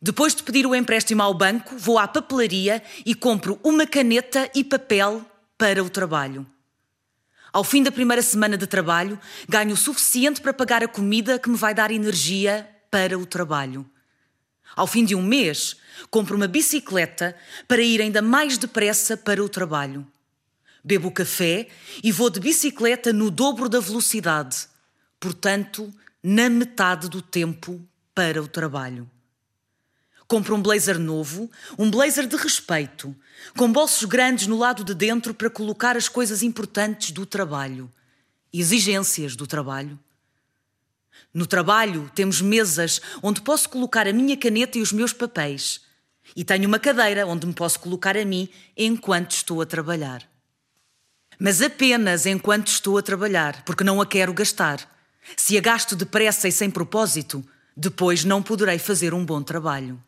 Depois 0.00 0.34
de 0.34 0.42
pedir 0.42 0.66
o 0.66 0.74
empréstimo 0.74 1.22
ao 1.22 1.34
banco, 1.34 1.76
vou 1.76 1.98
à 1.98 2.06
papelaria 2.06 2.82
e 3.04 3.14
compro 3.14 3.58
uma 3.64 3.86
caneta 3.86 4.50
e 4.54 4.62
papel 4.62 5.24
para 5.56 5.82
o 5.82 5.88
trabalho. 5.88 6.46
Ao 7.52 7.64
fim 7.64 7.82
da 7.82 7.90
primeira 7.90 8.22
semana 8.22 8.58
de 8.58 8.66
trabalho, 8.66 9.18
ganho 9.48 9.72
o 9.72 9.76
suficiente 9.76 10.40
para 10.40 10.52
pagar 10.52 10.84
a 10.84 10.88
comida 10.88 11.38
que 11.38 11.48
me 11.48 11.56
vai 11.56 11.74
dar 11.74 11.90
energia 11.90 12.68
para 12.90 13.18
o 13.18 13.24
trabalho. 13.24 13.88
Ao 14.74 14.86
fim 14.86 15.04
de 15.04 15.14
um 15.14 15.22
mês, 15.22 15.76
compro 16.10 16.36
uma 16.36 16.46
bicicleta 16.46 17.34
para 17.66 17.80
ir 17.80 18.02
ainda 18.02 18.20
mais 18.20 18.58
depressa 18.58 19.16
para 19.16 19.42
o 19.42 19.48
trabalho. 19.48 20.06
Bebo 20.84 21.10
café 21.10 21.68
e 22.04 22.12
vou 22.12 22.28
de 22.28 22.38
bicicleta 22.38 23.12
no 23.12 23.30
dobro 23.30 23.68
da 23.68 23.80
velocidade 23.80 24.68
portanto, 25.20 25.92
na 26.22 26.48
metade 26.48 27.08
do 27.08 27.22
tempo 27.22 27.80
para 28.14 28.42
o 28.42 28.48
trabalho. 28.48 29.10
Compro 30.26 30.56
um 30.56 30.62
blazer 30.62 30.98
novo, 30.98 31.48
um 31.78 31.88
blazer 31.88 32.26
de 32.26 32.36
respeito, 32.36 33.14
com 33.56 33.70
bolsos 33.70 34.04
grandes 34.04 34.48
no 34.48 34.58
lado 34.58 34.82
de 34.82 34.92
dentro 34.92 35.32
para 35.32 35.48
colocar 35.48 35.96
as 35.96 36.08
coisas 36.08 36.42
importantes 36.42 37.12
do 37.12 37.24
trabalho, 37.24 37.88
exigências 38.52 39.36
do 39.36 39.46
trabalho. 39.46 39.98
No 41.32 41.46
trabalho 41.46 42.10
temos 42.14 42.40
mesas 42.40 43.00
onde 43.22 43.40
posso 43.40 43.68
colocar 43.68 44.08
a 44.08 44.12
minha 44.12 44.36
caneta 44.36 44.78
e 44.78 44.82
os 44.82 44.92
meus 44.92 45.12
papéis, 45.12 45.82
e 46.34 46.42
tenho 46.42 46.66
uma 46.66 46.78
cadeira 46.78 47.26
onde 47.26 47.46
me 47.46 47.52
posso 47.52 47.78
colocar 47.78 48.16
a 48.16 48.24
mim 48.24 48.48
enquanto 48.76 49.30
estou 49.32 49.62
a 49.62 49.66
trabalhar. 49.66 50.28
Mas 51.38 51.62
apenas 51.62 52.26
enquanto 52.26 52.68
estou 52.68 52.98
a 52.98 53.02
trabalhar, 53.02 53.62
porque 53.64 53.84
não 53.84 54.00
a 54.00 54.06
quero 54.06 54.32
gastar. 54.32 54.95
Se 55.34 55.56
a 55.56 55.60
gasto 55.60 55.96
depressa 55.96 56.46
e 56.46 56.52
sem 56.52 56.70
propósito, 56.70 57.42
depois 57.76 58.24
não 58.24 58.42
poderei 58.42 58.78
fazer 58.78 59.12
um 59.12 59.24
bom 59.24 59.42
trabalho. 59.42 59.98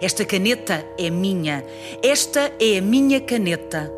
Esta 0.00 0.26
caneta 0.26 0.84
é 0.98 1.08
minha. 1.08 1.64
Esta 2.02 2.52
é 2.60 2.78
a 2.78 2.82
minha 2.82 3.20
caneta. 3.20 3.90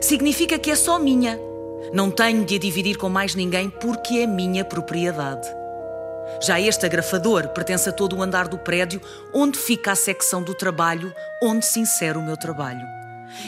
Significa 0.00 0.58
que 0.58 0.70
é 0.70 0.76
só 0.76 0.98
minha 0.98 1.49
não 1.92 2.08
tenho 2.10 2.44
de 2.44 2.54
a 2.54 2.58
dividir 2.58 2.96
com 2.96 3.08
mais 3.08 3.34
ninguém 3.34 3.68
porque 3.68 4.18
é 4.18 4.26
minha 4.26 4.64
propriedade. 4.64 5.48
Já 6.40 6.60
este 6.60 6.86
agrafador 6.86 7.48
pertence 7.48 7.88
a 7.88 7.92
todo 7.92 8.16
o 8.16 8.22
andar 8.22 8.46
do 8.46 8.56
prédio 8.58 9.00
onde 9.34 9.58
fica 9.58 9.90
a 9.92 9.96
secção 9.96 10.42
do 10.42 10.54
trabalho 10.54 11.12
onde 11.42 11.66
se 11.66 11.80
insere 11.80 12.16
o 12.16 12.22
meu 12.22 12.36
trabalho. 12.36 12.86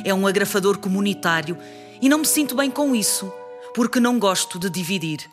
É 0.04 0.12
um 0.12 0.26
agrafador 0.26 0.78
comunitário 0.78 1.56
e 2.00 2.08
não 2.08 2.18
me 2.18 2.26
sinto 2.26 2.56
bem 2.56 2.70
com 2.70 2.94
isso, 2.96 3.32
porque 3.74 4.00
não 4.00 4.18
gosto 4.18 4.58
de 4.58 4.68
dividir 4.68 5.30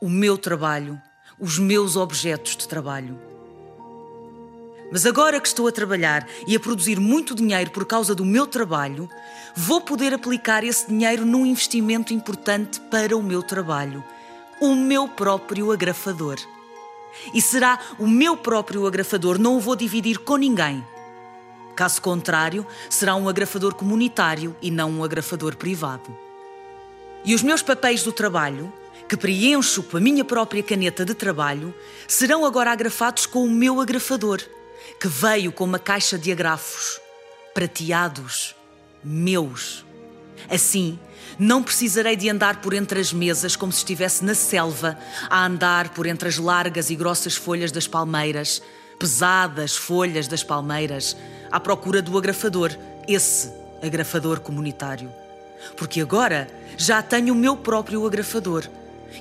o 0.00 0.08
meu 0.08 0.38
trabalho, 0.38 1.00
os 1.40 1.58
meus 1.58 1.96
objetos 1.96 2.56
de 2.56 2.68
trabalho. 2.68 3.33
Mas 4.94 5.04
agora 5.04 5.40
que 5.40 5.48
estou 5.48 5.66
a 5.66 5.72
trabalhar 5.72 6.24
e 6.46 6.54
a 6.54 6.60
produzir 6.60 7.00
muito 7.00 7.34
dinheiro 7.34 7.68
por 7.72 7.84
causa 7.84 8.14
do 8.14 8.24
meu 8.24 8.46
trabalho, 8.46 9.10
vou 9.52 9.80
poder 9.80 10.14
aplicar 10.14 10.62
esse 10.62 10.86
dinheiro 10.86 11.26
num 11.26 11.44
investimento 11.44 12.14
importante 12.14 12.78
para 12.78 13.16
o 13.16 13.20
meu 13.20 13.42
trabalho, 13.42 14.04
o 14.60 14.72
meu 14.76 15.08
próprio 15.08 15.72
agrafador. 15.72 16.36
E 17.34 17.42
será 17.42 17.76
o 17.98 18.06
meu 18.06 18.36
próprio 18.36 18.86
agrafador, 18.86 19.36
não 19.36 19.56
o 19.56 19.60
vou 19.60 19.74
dividir 19.74 20.18
com 20.18 20.36
ninguém. 20.36 20.86
Caso 21.74 22.00
contrário, 22.00 22.64
será 22.88 23.16
um 23.16 23.28
agrafador 23.28 23.74
comunitário 23.74 24.54
e 24.62 24.70
não 24.70 24.92
um 24.92 25.02
agrafador 25.02 25.56
privado. 25.56 26.16
E 27.24 27.34
os 27.34 27.42
meus 27.42 27.62
papéis 27.62 28.04
do 28.04 28.12
trabalho, 28.12 28.72
que 29.08 29.16
preencho 29.16 29.82
com 29.82 29.96
a 29.96 30.00
minha 30.00 30.24
própria 30.24 30.62
caneta 30.62 31.04
de 31.04 31.14
trabalho, 31.14 31.74
serão 32.06 32.44
agora 32.44 32.70
agrafados 32.70 33.26
com 33.26 33.44
o 33.44 33.50
meu 33.50 33.80
agrafador 33.80 34.40
que 35.04 35.08
veio 35.08 35.52
com 35.52 35.64
uma 35.64 35.78
caixa 35.78 36.16
de 36.16 36.32
agrafos, 36.32 36.98
prateados, 37.52 38.56
meus. 39.04 39.84
Assim, 40.48 40.98
não 41.38 41.62
precisarei 41.62 42.16
de 42.16 42.30
andar 42.30 42.62
por 42.62 42.72
entre 42.72 42.98
as 42.98 43.12
mesas 43.12 43.54
como 43.54 43.70
se 43.70 43.80
estivesse 43.80 44.24
na 44.24 44.34
selva, 44.34 44.98
a 45.28 45.44
andar 45.44 45.90
por 45.90 46.06
entre 46.06 46.26
as 46.26 46.38
largas 46.38 46.88
e 46.88 46.96
grossas 46.96 47.36
folhas 47.36 47.70
das 47.70 47.86
palmeiras, 47.86 48.62
pesadas 48.98 49.76
folhas 49.76 50.26
das 50.26 50.42
palmeiras, 50.42 51.14
à 51.52 51.60
procura 51.60 52.00
do 52.00 52.16
agrafador, 52.16 52.74
esse 53.06 53.52
agrafador 53.82 54.40
comunitário. 54.40 55.12
Porque 55.76 56.00
agora 56.00 56.48
já 56.78 57.02
tenho 57.02 57.34
o 57.34 57.36
meu 57.36 57.58
próprio 57.58 58.06
agrafador 58.06 58.66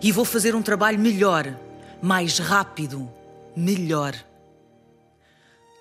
e 0.02 0.14
vou 0.14 0.24
fazer 0.24 0.56
um 0.56 0.62
trabalho 0.62 0.98
melhor 0.98 1.54
mais 2.02 2.40
rápido, 2.40 3.12
melhor. 3.54 4.16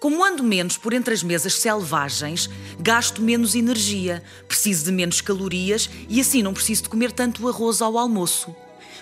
Como 0.02 0.24
ando 0.24 0.42
menos 0.42 0.76
por 0.76 0.92
entre 0.94 1.14
as 1.14 1.22
mesas 1.22 1.54
selvagens, 1.54 2.50
gasto 2.80 3.22
menos 3.22 3.54
energia, 3.54 4.20
preciso 4.48 4.86
de 4.86 4.90
menos 4.90 5.20
calorias 5.20 5.88
e 6.08 6.20
assim 6.20 6.42
não 6.42 6.52
preciso 6.52 6.82
de 6.82 6.88
comer 6.88 7.12
tanto 7.12 7.46
arroz 7.46 7.80
ao 7.80 7.96
almoço. 7.96 8.52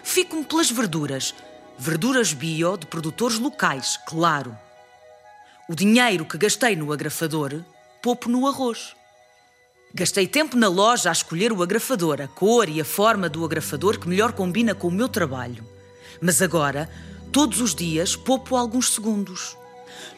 Fico-me 0.04 0.44
pelas 0.44 0.70
verduras. 0.70 1.34
Verduras 1.78 2.34
bio 2.34 2.76
de 2.76 2.84
produtores 2.84 3.38
locais, 3.38 3.98
claro. 4.06 4.54
O 5.66 5.74
dinheiro 5.74 6.26
que 6.26 6.36
gastei 6.36 6.76
no 6.76 6.92
agrafador, 6.92 7.64
poupo 8.02 8.28
no 8.28 8.46
arroz. 8.46 8.94
Gastei 9.94 10.26
tempo 10.26 10.54
na 10.54 10.68
loja 10.68 11.08
a 11.08 11.12
escolher 11.12 11.50
o 11.50 11.62
agrafador, 11.62 12.20
a 12.20 12.28
cor 12.28 12.68
e 12.68 12.78
a 12.78 12.84
forma 12.84 13.26
do 13.26 13.42
agrafador 13.42 13.98
que 13.98 14.06
melhor 14.06 14.32
combina 14.32 14.74
com 14.74 14.88
o 14.88 14.92
meu 14.92 15.08
trabalho. 15.08 15.66
Mas 16.20 16.42
agora, 16.42 16.90
todos 17.32 17.58
os 17.58 17.74
dias, 17.74 18.14
poupo 18.14 18.54
alguns 18.54 18.92
segundos. 18.92 19.58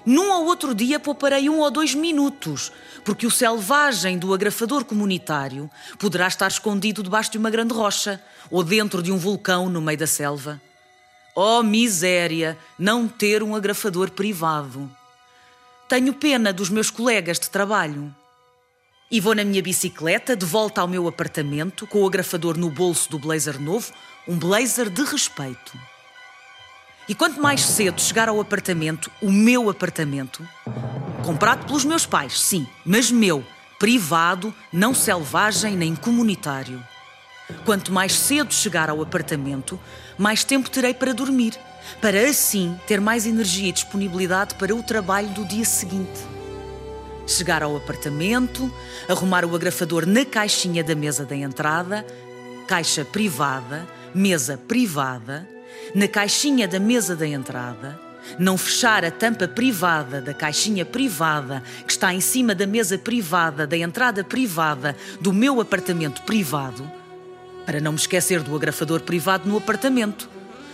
Num 0.04 0.32
ou 0.32 0.46
outro 0.46 0.74
dia 0.74 0.98
pouparei 0.98 1.48
um 1.48 1.60
ou 1.60 1.70
dois 1.70 1.94
minutos, 1.94 2.72
porque 3.04 3.26
o 3.26 3.30
selvagem 3.30 4.18
do 4.18 4.34
agrafador 4.34 4.84
comunitário 4.84 5.70
poderá 5.98 6.26
estar 6.26 6.48
escondido 6.48 7.02
debaixo 7.02 7.30
de 7.30 7.38
uma 7.38 7.50
grande 7.50 7.72
rocha 7.72 8.20
ou 8.50 8.64
dentro 8.64 9.02
de 9.02 9.12
um 9.12 9.18
vulcão 9.18 9.68
no 9.68 9.80
meio 9.80 9.98
da 9.98 10.06
selva. 10.06 10.60
Oh 11.34 11.62
miséria, 11.62 12.58
não 12.78 13.06
ter 13.06 13.42
um 13.42 13.54
agrafador 13.54 14.10
privado. 14.10 14.90
Tenho 15.88 16.12
pena 16.12 16.52
dos 16.52 16.68
meus 16.68 16.90
colegas 16.90 17.38
de 17.38 17.48
trabalho. 17.48 18.14
E 19.10 19.20
vou 19.20 19.34
na 19.34 19.44
minha 19.44 19.62
bicicleta 19.62 20.34
de 20.34 20.44
volta 20.44 20.80
ao 20.80 20.88
meu 20.88 21.06
apartamento 21.06 21.86
com 21.86 22.02
o 22.02 22.06
agrafador 22.06 22.58
no 22.58 22.70
bolso 22.70 23.10
do 23.10 23.18
blazer 23.18 23.60
novo, 23.60 23.92
um 24.26 24.38
blazer 24.38 24.90
de 24.90 25.02
respeito. 25.04 25.91
E 27.08 27.14
quanto 27.14 27.40
mais 27.40 27.64
cedo 27.64 28.00
chegar 28.00 28.28
ao 28.28 28.40
apartamento, 28.40 29.10
o 29.20 29.30
meu 29.30 29.68
apartamento, 29.68 30.46
comprado 31.24 31.66
pelos 31.66 31.84
meus 31.84 32.06
pais, 32.06 32.40
sim, 32.40 32.66
mas 32.84 33.10
meu, 33.10 33.44
privado, 33.78 34.54
não 34.72 34.94
selvagem 34.94 35.76
nem 35.76 35.96
comunitário. 35.96 36.82
Quanto 37.64 37.92
mais 37.92 38.14
cedo 38.14 38.54
chegar 38.54 38.88
ao 38.88 39.02
apartamento, 39.02 39.78
mais 40.16 40.44
tempo 40.44 40.70
terei 40.70 40.94
para 40.94 41.12
dormir, 41.12 41.58
para 42.00 42.20
assim 42.28 42.78
ter 42.86 43.00
mais 43.00 43.26
energia 43.26 43.70
e 43.70 43.72
disponibilidade 43.72 44.54
para 44.54 44.74
o 44.74 44.82
trabalho 44.82 45.28
do 45.30 45.44
dia 45.44 45.64
seguinte. 45.64 46.20
Chegar 47.26 47.64
ao 47.64 47.76
apartamento, 47.76 48.72
arrumar 49.08 49.44
o 49.44 49.54
agrafador 49.54 50.06
na 50.06 50.24
caixinha 50.24 50.84
da 50.84 50.94
mesa 50.94 51.24
da 51.24 51.34
entrada, 51.34 52.06
caixa 52.68 53.04
privada, 53.04 53.86
mesa 54.14 54.56
privada, 54.56 55.48
na 55.94 56.08
caixinha 56.08 56.66
da 56.66 56.80
mesa 56.80 57.14
da 57.14 57.26
entrada, 57.26 57.98
não 58.38 58.56
fechar 58.56 59.04
a 59.04 59.10
tampa 59.10 59.48
privada 59.48 60.20
da 60.20 60.32
caixinha 60.32 60.84
privada 60.84 61.62
que 61.86 61.92
está 61.92 62.14
em 62.14 62.20
cima 62.20 62.54
da 62.54 62.66
mesa 62.66 62.96
privada 62.96 63.66
da 63.66 63.76
entrada 63.76 64.22
privada 64.24 64.96
do 65.20 65.32
meu 65.32 65.60
apartamento 65.60 66.22
privado, 66.22 66.90
para 67.66 67.80
não 67.80 67.92
me 67.92 67.98
esquecer 67.98 68.42
do 68.42 68.54
agrafador 68.54 69.00
privado 69.00 69.48
no 69.48 69.56
apartamento. 69.56 70.28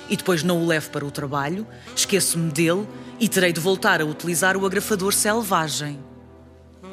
E 0.09 0.17
depois 0.17 0.43
não 0.43 0.63
o 0.63 0.67
levo 0.67 0.91
para 0.91 1.05
o 1.05 1.11
trabalho, 1.11 1.67
esqueço-me 1.95 2.51
dele 2.51 2.87
e 3.21 3.29
terei 3.29 3.53
de 3.53 3.61
voltar 3.61 4.01
a 4.01 4.07
utilizar 4.07 4.57
o 4.57 4.65
agrafador 4.65 5.13
selvagem. 5.13 5.99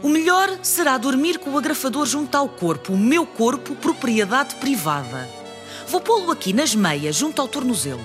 O 0.03 0.09
melhor 0.09 0.59
será 0.61 0.97
dormir 0.97 1.39
com 1.39 1.51
o 1.51 1.57
agrafador 1.57 2.05
junto 2.05 2.35
ao 2.35 2.49
corpo, 2.49 2.93
o 2.93 2.97
meu 2.97 3.25
corpo, 3.25 3.75
propriedade 3.75 4.55
privada. 4.55 5.44
Vou 5.87 6.01
pô-lo 6.01 6.31
aqui 6.31 6.51
nas 6.51 6.73
meias, 6.73 7.15
junto 7.15 7.41
ao 7.41 7.47
tornozelo. 7.47 8.03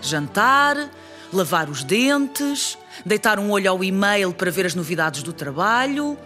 Jantar, 0.00 0.90
lavar 1.30 1.68
os 1.68 1.84
dentes, 1.84 2.78
deitar 3.04 3.38
um 3.38 3.50
olho 3.50 3.70
ao 3.70 3.84
e-mail 3.84 4.32
para 4.32 4.50
ver 4.50 4.64
as 4.64 4.74
novidades 4.74 5.22
do 5.22 5.32
trabalho. 5.32 6.16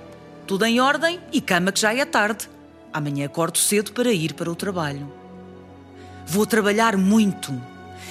Tudo 0.47 0.65
em 0.65 0.81
ordem 0.81 1.21
e 1.33 1.41
cama 1.41 1.73
que 1.73 1.81
já 1.81 1.93
é 1.93 2.05
tarde. 2.05 2.49
Amanhã 2.93 3.27
acordo 3.27 3.59
cedo 3.59 3.93
para 3.93 4.13
ir 4.13 4.35
para 4.35 4.51
o 4.51 4.55
trabalho. 4.55 5.13
Vou 6.25 6.47
trabalhar 6.47 6.97
muito. 6.97 7.53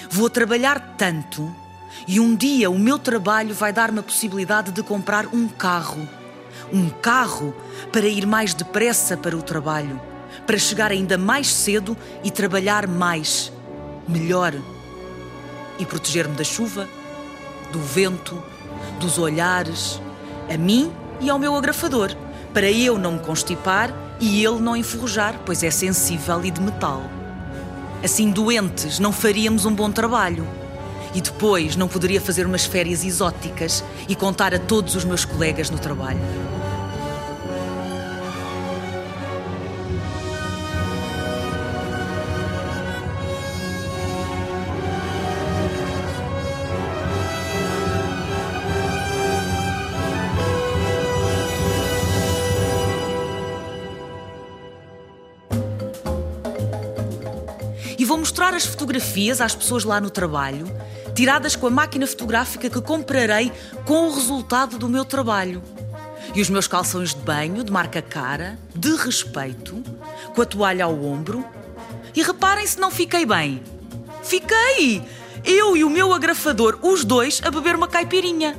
Vou 0.10 0.29
trabalhar 0.29 0.95
tanto. 0.97 1.53
E 2.06 2.19
um 2.19 2.36
dia 2.36 2.69
o 2.69 2.77
meu 2.77 2.99
trabalho 2.99 3.56
vai 3.56 3.71
dar-me 3.71 3.99
a 3.99 4.03
possibilidade 4.03 4.71
de 4.73 4.84
comprar 4.84 5.27
um 5.27 5.47
carro. 5.47 6.08
Um 6.73 6.89
carro 6.89 7.56
para 7.91 8.08
ir 8.08 8.25
mais 8.25 8.53
depressa 8.53 9.15
para 9.15 9.38
o 9.38 9.41
trabalho 9.41 10.12
para 10.45 10.58
chegar 10.58 10.91
ainda 10.91 11.17
mais 11.17 11.47
cedo 11.47 11.95
e 12.23 12.32
trabalhar 12.32 12.88
mais, 12.88 13.51
melhor. 14.08 14.53
E 15.79 15.86
proteger-me 15.86 16.36
da 16.36 16.43
chuva, 16.43 16.88
do 17.71 17.79
vento, 17.79 18.41
dos 18.99 19.17
olhares, 19.17 20.01
a 20.53 20.58
mim 20.58 20.91
e 21.19 21.29
ao 21.29 21.39
meu 21.39 21.56
agrafador, 21.56 22.15
para 22.53 22.69
eu 22.69 22.97
não 22.97 23.13
me 23.13 23.19
constipar 23.19 23.93
e 24.19 24.43
ele 24.45 24.60
não 24.60 24.75
enferrujar, 24.75 25.39
pois 25.45 25.63
é 25.63 25.71
sensível 25.71 26.43
e 26.45 26.51
de 26.51 26.62
metal. 26.62 27.03
Assim, 28.03 28.32
doentes, 28.32 28.99
não 28.99 29.12
faríamos 29.12 29.65
um 29.65 29.73
bom 29.73 29.91
trabalho. 29.91 30.47
E 31.15 31.21
depois 31.21 31.75
não 31.75 31.88
poderia 31.88 32.19
fazer 32.19 32.45
umas 32.45 32.65
férias 32.65 33.03
exóticas 33.03 33.84
e 34.10 34.15
contar 34.15 34.53
a 34.53 34.60
todos 34.60 34.95
os 34.95 35.06
meus 35.06 35.23
colegas 35.23 35.69
no 35.69 35.77
trabalho. 35.77 36.19
As 58.53 58.65
fotografias 58.65 59.41
às 59.41 59.55
pessoas 59.55 59.83
lá 59.83 59.99
no 59.99 60.11
trabalho, 60.11 60.67
tiradas 61.15 61.55
com 61.55 61.65
a 61.65 61.71
máquina 61.71 62.05
fotográfica 62.05 62.69
que 62.69 62.79
comprarei 62.81 63.51
com 63.83 64.07
o 64.07 64.13
resultado 64.13 64.77
do 64.77 64.87
meu 64.87 65.03
trabalho. 65.03 65.59
E 66.35 66.41
os 66.41 66.51
meus 66.51 66.67
calções 66.67 67.15
de 67.15 67.21
banho, 67.21 67.63
de 67.63 67.71
marca 67.71 67.99
cara, 67.99 68.59
de 68.75 68.95
respeito, 68.95 69.83
com 70.35 70.41
a 70.43 70.45
toalha 70.45 70.85
ao 70.85 71.03
ombro. 71.03 71.43
E 72.15 72.21
reparem 72.21 72.67
se 72.67 72.79
não 72.79 72.91
fiquei 72.91 73.25
bem. 73.25 73.63
Fiquei! 74.21 75.03
Eu 75.43 75.75
e 75.75 75.83
o 75.83 75.89
meu 75.89 76.13
agrafador, 76.13 76.77
os 76.83 77.03
dois, 77.03 77.41
a 77.43 77.49
beber 77.49 77.75
uma 77.75 77.87
caipirinha. 77.87 78.55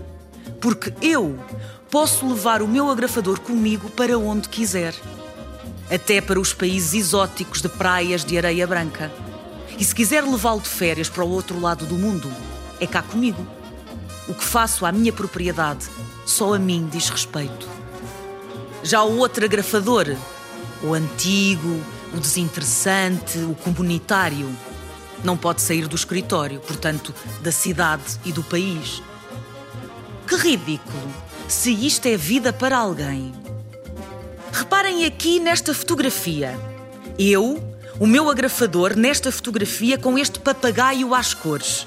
Porque 0.61 0.93
eu 1.01 1.39
posso 1.89 2.27
levar 2.27 2.63
o 2.63 2.69
meu 2.69 2.91
agrafador 2.91 3.39
comigo 3.39 3.89
para 3.91 4.19
onde 4.19 4.49
quiser. 4.49 4.93
Até 5.89 6.21
para 6.21 6.41
os 6.41 6.53
países 6.53 6.95
exóticos 6.95 7.63
de 7.63 7.69
praias 7.69 8.25
de 8.25 8.37
areia 8.37 8.67
branca. 8.67 9.13
E 9.79 9.85
se 9.85 9.95
quiser 9.95 10.23
levá-lo 10.25 10.61
de 10.61 10.69
férias 10.69 11.09
para 11.09 11.25
o 11.25 11.31
outro 11.31 11.61
lado 11.61 11.85
do 11.87 11.97
mundo, 11.97 12.33
é 12.81 12.87
cá 12.87 13.03
comigo. 13.03 13.47
O 14.29 14.35
que 14.35 14.45
faço 14.45 14.87
à 14.87 14.93
minha 14.93 15.13
propriedade 15.13 15.87
só 16.25 16.55
a 16.55 16.59
mim 16.59 16.89
diz 16.91 17.09
respeito. 17.09 17.69
Já 18.83 19.03
o 19.03 19.19
outro 19.19 19.45
agrafador, 19.45 20.17
o 20.83 20.95
antigo, 20.95 21.81
o 22.15 22.21
desinteressante, 22.21 23.39
o 23.39 23.55
comunitário, 23.55 24.55
não 25.23 25.37
pode 25.37 25.63
sair 25.63 25.89
do 25.89 25.97
escritório, 25.97 26.61
portanto, 26.61 27.15
da 27.41 27.51
cidade 27.51 28.19
e 28.25 28.33
do 28.33 28.43
país. 28.43 29.03
Que 30.27 30.37
ridículo! 30.37 31.13
Se 31.49 31.71
isto 31.71 32.07
é 32.07 32.17
vida 32.17 32.53
para 32.53 32.77
alguém. 32.79 33.35
Reparem 34.53 35.05
aqui 35.05 35.39
nesta 35.39 35.75
fotografia. 35.75 36.59
Eu, 37.19 37.63
o 37.99 38.07
meu 38.07 38.29
agrafador, 38.29 38.97
nesta 38.97 39.31
fotografia 39.31 39.97
com 39.97 40.19
este 40.19 40.41
papagaio 40.41 41.15
às 41.15 41.33
cores. 41.33 41.87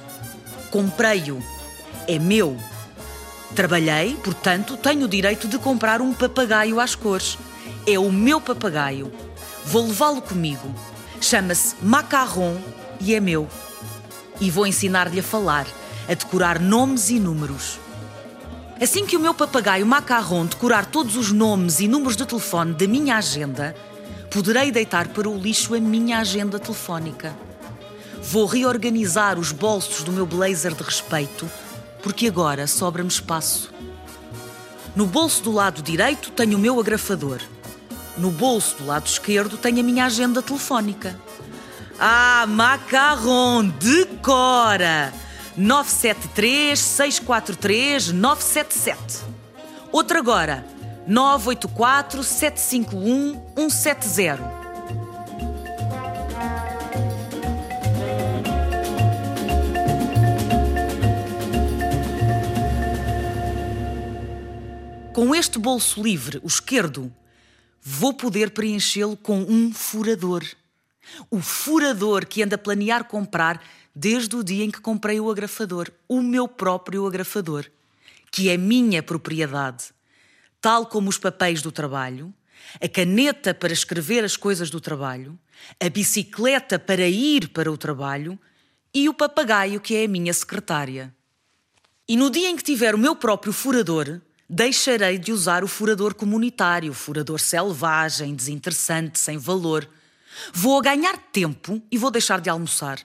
Comprei-o. 0.72 1.42
É 2.08 2.18
meu. 2.18 2.58
Trabalhei, 3.54 4.16
portanto, 4.24 4.78
tenho 4.78 5.06
o 5.06 5.08
direito 5.08 5.48
de 5.48 5.58
comprar 5.58 6.02
um 6.02 6.14
papagaio 6.14 6.80
às 6.80 6.96
cores. 6.96 7.38
É 7.86 8.00
o 8.00 8.12
meu 8.12 8.40
papagaio. 8.40 9.12
Vou 9.66 9.88
levá-lo 9.88 10.22
comigo. 10.22 10.74
Chama-se 11.20 11.76
Macarron 11.82 12.58
e 13.02 13.14
é 13.14 13.20
meu. 13.20 13.48
E 14.40 14.50
vou 14.50 14.66
ensinar-lhe 14.66 15.20
a 15.20 15.24
falar, 15.24 15.68
a 16.08 16.14
decorar 16.14 16.60
nomes 16.60 17.10
e 17.10 17.20
números. 17.20 17.80
Assim 18.80 19.06
que 19.06 19.18
o 19.18 19.20
meu 19.20 19.34
papagaio 19.34 19.86
Macarron 19.86 20.46
decorar 20.46 20.86
todos 20.86 21.18
os 21.18 21.32
nomes 21.32 21.80
e 21.80 21.88
números 21.88 22.16
de 22.16 22.26
telefone 22.26 22.74
da 22.74 22.88
minha 22.88 23.18
agenda, 23.18 23.76
poderei 24.30 24.72
deitar 24.72 25.08
para 25.10 25.30
o 25.30 25.38
lixo 25.38 25.76
a 25.76 25.80
minha 25.80 26.20
agenda 26.20 26.60
telefónica. 26.60 27.36
Vou 28.22 28.46
reorganizar 28.46 29.40
os 29.40 29.52
bolsos 29.52 30.04
do 30.04 30.12
meu 30.12 30.26
blazer 30.26 30.74
de 30.74 30.84
respeito, 30.84 31.50
porque 32.02 32.28
agora 32.28 32.68
sobra-me 32.68 33.10
espaço. 33.10 33.72
No 34.96 35.06
bolso 35.06 35.44
do 35.44 35.52
lado 35.52 35.82
direito 35.82 36.32
tenho 36.32 36.58
o 36.58 36.62
meu 36.62 36.80
agrafador. 36.80 37.40
No 38.18 38.32
bolso 38.32 38.78
do 38.78 38.86
lado 38.86 39.06
esquerdo 39.06 39.58
tenho 39.58 39.80
a 39.80 39.84
minha 39.84 40.06
agenda 40.06 40.42
telefónica. 40.42 41.16
Ah, 42.00 42.46
macarrão, 42.48 43.68
decora! 43.68 45.14
973 45.56 46.80
643 46.80 48.12
977. 48.12 49.24
Outra 49.92 50.20
agora, 50.20 50.66
984 51.08 52.22
751 52.22 53.70
170. 53.70 54.58
Com 65.14 65.34
este 65.34 65.58
bolso 65.58 66.04
livre, 66.04 66.42
o 66.44 66.48
esquerdo, 66.48 67.10
vou 67.82 68.14
poder 68.14 68.52
preenchê-lo 68.52 69.16
com 69.16 69.40
um 69.40 69.72
furador. 69.74 70.44
O 71.32 71.40
furador 71.40 72.26
que 72.26 72.44
anda 72.44 72.56
a 72.56 72.60
planear 72.60 73.06
comprar 73.06 73.64
desde 73.96 74.36
o 74.36 74.44
dia 74.44 74.66
em 74.66 74.70
que 74.70 74.82
comprei 74.82 75.22
o 75.22 75.32
agrafador, 75.32 75.90
o 76.06 76.22
meu 76.22 76.50
próprio 76.50 77.08
agrafador, 77.08 77.66
que 78.30 78.50
é 78.50 78.58
minha 78.58 79.02
propriedade, 79.02 79.86
tal 80.62 80.86
como 80.86 81.10
os 81.10 81.18
papéis 81.18 81.62
do 81.62 81.72
trabalho, 81.72 82.34
a 82.82 82.88
caneta 82.88 83.54
para 83.54 83.74
escrever 83.74 84.24
as 84.24 84.36
coisas 84.36 84.70
do 84.70 84.82
trabalho, 84.82 85.38
a 85.80 85.90
bicicleta 85.90 86.78
para 86.78 87.08
ir 87.08 87.50
para 87.50 87.72
o 87.72 87.78
trabalho 87.78 88.40
e 88.94 89.08
o 89.08 89.14
papagaio 89.14 89.80
que 89.80 89.96
é 89.96 90.06
a 90.06 90.08
minha 90.08 90.34
secretária. 90.34 91.14
E 92.08 92.16
no 92.16 92.30
dia 92.30 92.50
em 92.50 92.56
que 92.56 92.64
tiver 92.64 92.96
o 92.96 92.98
meu 92.98 93.16
próprio 93.16 93.52
furador, 93.52 94.22
deixarei 94.50 95.18
de 95.18 95.32
usar 95.32 95.64
o 95.64 95.68
furador 95.68 96.16
comunitário, 96.16 96.94
furador 96.94 97.40
selvagem, 97.40 98.34
desinteressante, 98.34 99.20
sem 99.20 99.38
valor. 99.38 99.88
Vou 100.54 100.82
ganhar 100.82 101.18
tempo 101.32 101.82
e 101.92 101.98
vou 101.98 102.10
deixar 102.10 102.40
de 102.40 102.50
almoçar. 102.50 103.00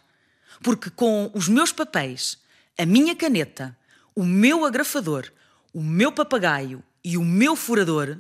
Porque 0.62 0.88
com 0.90 1.30
os 1.34 1.48
meus 1.48 1.72
papéis, 1.72 2.38
a 2.78 2.86
minha 2.86 3.16
caneta, 3.16 3.76
o 4.14 4.24
meu 4.24 4.64
agrafador, 4.64 5.30
o 5.72 5.82
meu 5.82 6.12
papagaio 6.12 6.82
e 7.04 7.16
o 7.16 7.24
meu 7.24 7.56
furador, 7.56 8.18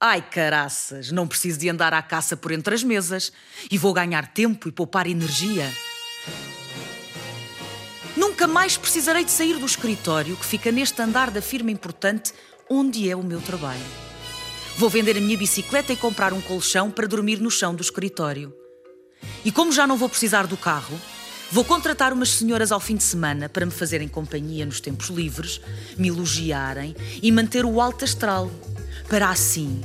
ai 0.00 0.20
caraças, 0.20 1.12
não 1.12 1.28
preciso 1.28 1.58
de 1.58 1.68
andar 1.68 1.94
à 1.94 2.02
caça 2.02 2.36
por 2.36 2.50
entre 2.50 2.74
as 2.74 2.82
mesas 2.82 3.32
e 3.70 3.78
vou 3.78 3.92
ganhar 3.92 4.32
tempo 4.32 4.68
e 4.68 4.72
poupar 4.72 5.06
energia. 5.06 5.72
Nunca 8.16 8.46
mais 8.46 8.76
precisarei 8.76 9.24
de 9.24 9.30
sair 9.30 9.58
do 9.58 9.66
escritório 9.66 10.36
que 10.36 10.44
fica 10.44 10.72
neste 10.72 11.00
andar 11.00 11.30
da 11.30 11.40
firma 11.40 11.70
importante 11.70 12.32
onde 12.68 13.08
é 13.08 13.14
o 13.14 13.22
meu 13.22 13.40
trabalho. 13.40 13.86
Vou 14.76 14.90
vender 14.90 15.16
a 15.16 15.20
minha 15.20 15.38
bicicleta 15.38 15.92
e 15.92 15.96
comprar 15.96 16.32
um 16.32 16.40
colchão 16.40 16.90
para 16.90 17.06
dormir 17.06 17.40
no 17.40 17.50
chão 17.50 17.74
do 17.74 17.82
escritório. 17.82 18.54
E 19.44 19.52
como 19.52 19.72
já 19.72 19.86
não 19.86 19.96
vou 19.96 20.08
precisar 20.08 20.46
do 20.46 20.56
carro, 20.56 21.00
vou 21.50 21.64
contratar 21.64 22.12
umas 22.12 22.30
senhoras 22.30 22.72
ao 22.72 22.80
fim 22.80 22.96
de 22.96 23.02
semana 23.02 23.48
para 23.48 23.64
me 23.64 23.72
fazerem 23.72 24.08
companhia 24.08 24.66
nos 24.66 24.80
tempos 24.80 25.08
livres, 25.08 25.60
me 25.96 26.08
elogiarem 26.08 26.94
e 27.22 27.30
manter 27.30 27.64
o 27.64 27.80
alto 27.80 28.04
astral, 28.04 28.50
para 29.08 29.30
assim, 29.30 29.80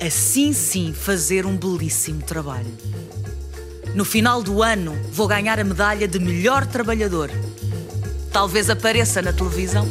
assim 0.00 0.52
sim, 0.52 0.92
fazer 0.92 1.46
um 1.46 1.56
belíssimo 1.56 2.22
trabalho. 2.22 2.72
No 3.94 4.04
final 4.04 4.42
do 4.42 4.62
ano, 4.62 4.94
vou 5.10 5.26
ganhar 5.26 5.58
a 5.58 5.64
medalha 5.64 6.06
de 6.06 6.18
melhor 6.18 6.66
trabalhador. 6.66 7.30
Talvez 8.30 8.68
apareça 8.68 9.22
na 9.22 9.32
televisão. 9.32 9.90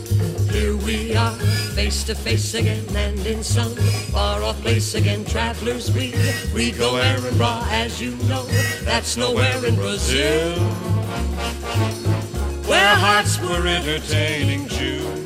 Here 0.53 0.73
we 0.85 1.17
are, 1.17 1.35
face 1.73 2.05
to 2.05 2.15
face 2.15 2.55
again, 2.55 2.85
and 2.95 3.27
in 3.27 3.43
some 3.43 3.75
far 4.11 4.43
off 4.43 4.61
place 4.61 4.95
again. 4.95 5.25
Travelers, 5.25 5.89
we 5.89 6.13
we 6.53 6.71
go 6.71 6.97
Edinburgh, 6.97 7.65
as 7.71 7.99
you 7.99 8.11
know, 8.27 8.45
that's 8.85 9.17
nowhere 9.17 9.65
in 9.67 9.75
Brazil. 9.75 10.94
Where 12.67 12.95
hearts 12.95 13.39
were 13.41 13.67
entertaining 13.67 14.67
June. 14.67 15.25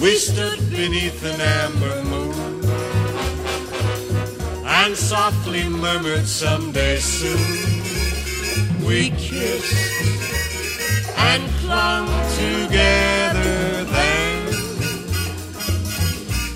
We 0.00 0.16
stood 0.16 0.60
beneath 0.70 1.24
an 1.24 1.40
amber 1.40 2.04
moon 2.04 2.64
and 4.64 4.96
softly 4.96 5.68
murmured 5.68 6.26
someday 6.26 6.98
soon. 6.98 7.66
We 8.86 9.10
kissed 9.10 9.74
and 11.16 11.42
clung 11.60 12.06
together 12.36 13.84
then. 13.84 14.52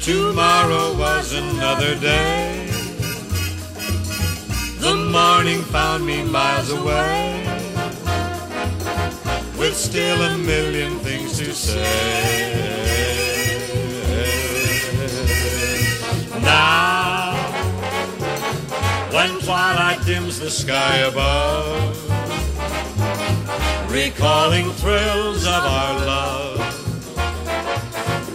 Tomorrow 0.01 0.97
was 0.97 1.33
another 1.33 1.99
day. 1.99 2.70
Morning 5.11 5.62
found 5.62 6.07
me 6.07 6.23
miles 6.23 6.70
away, 6.70 7.42
with 9.59 9.75
still 9.75 10.23
a 10.23 10.38
million 10.38 11.01
things 11.01 11.37
to 11.38 11.53
say. 11.53 11.83
Now, 16.42 17.35
when 19.11 19.40
twilight 19.40 20.05
dims 20.07 20.38
the 20.38 20.51
sky 20.51 20.99
above, 20.99 21.96
recalling 23.90 24.70
thrills 24.75 25.44
of 25.44 25.64
our 25.79 25.94
love. 26.07 26.59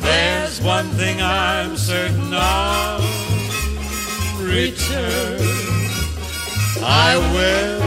There's 0.01 0.59
one 0.61 0.89
thing 0.89 1.21
I'm 1.21 1.77
certain 1.77 2.33
of 2.33 3.01
return. 4.41 5.74
I 6.87 7.17
will 7.33 7.81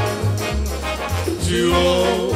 to 1.47 1.75
old 1.75 2.35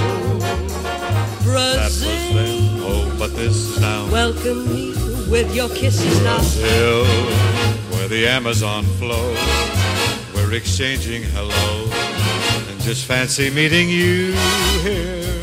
Brazil. 1.43 2.35
Then, 2.35 2.81
oh, 2.85 3.17
but 3.19 3.35
this 3.35 3.81
Welcome 3.81 4.73
me 4.73 4.95
with 5.29 5.53
your 5.57 5.69
kisses 5.71 6.23
now. 6.23 6.37
Brazil, 6.37 7.05
where 7.91 8.07
the 8.07 8.29
Amazon 8.29 8.85
flows. 8.85 9.37
We're 10.35 10.55
exchanging 10.55 11.25
hello, 11.25 11.91
and 12.71 12.81
just 12.81 13.07
fancy 13.07 13.51
meeting 13.51 13.89
you 13.89 14.33
here. 14.83 15.43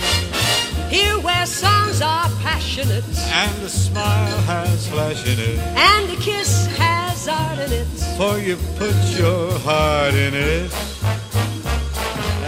Here 0.90 1.20
where 1.20 1.46
songs 1.46 2.02
are 2.02 2.30
passionate 2.42 3.04
And 3.32 3.62
a 3.62 3.70
smile 3.70 4.38
has 4.44 4.88
flash 4.88 5.28
in 5.28 5.38
it, 5.38 5.60
and 5.60 6.10
a 6.12 6.16
kiss 6.22 6.66
has 6.78 7.28
art 7.28 7.60
in 7.60 7.74
it. 7.74 7.88
for 8.16 8.40
you 8.40 8.56
put 8.78 8.96
your 9.20 9.60
heart 9.60 10.14
in 10.14 10.34
it. 10.34 10.72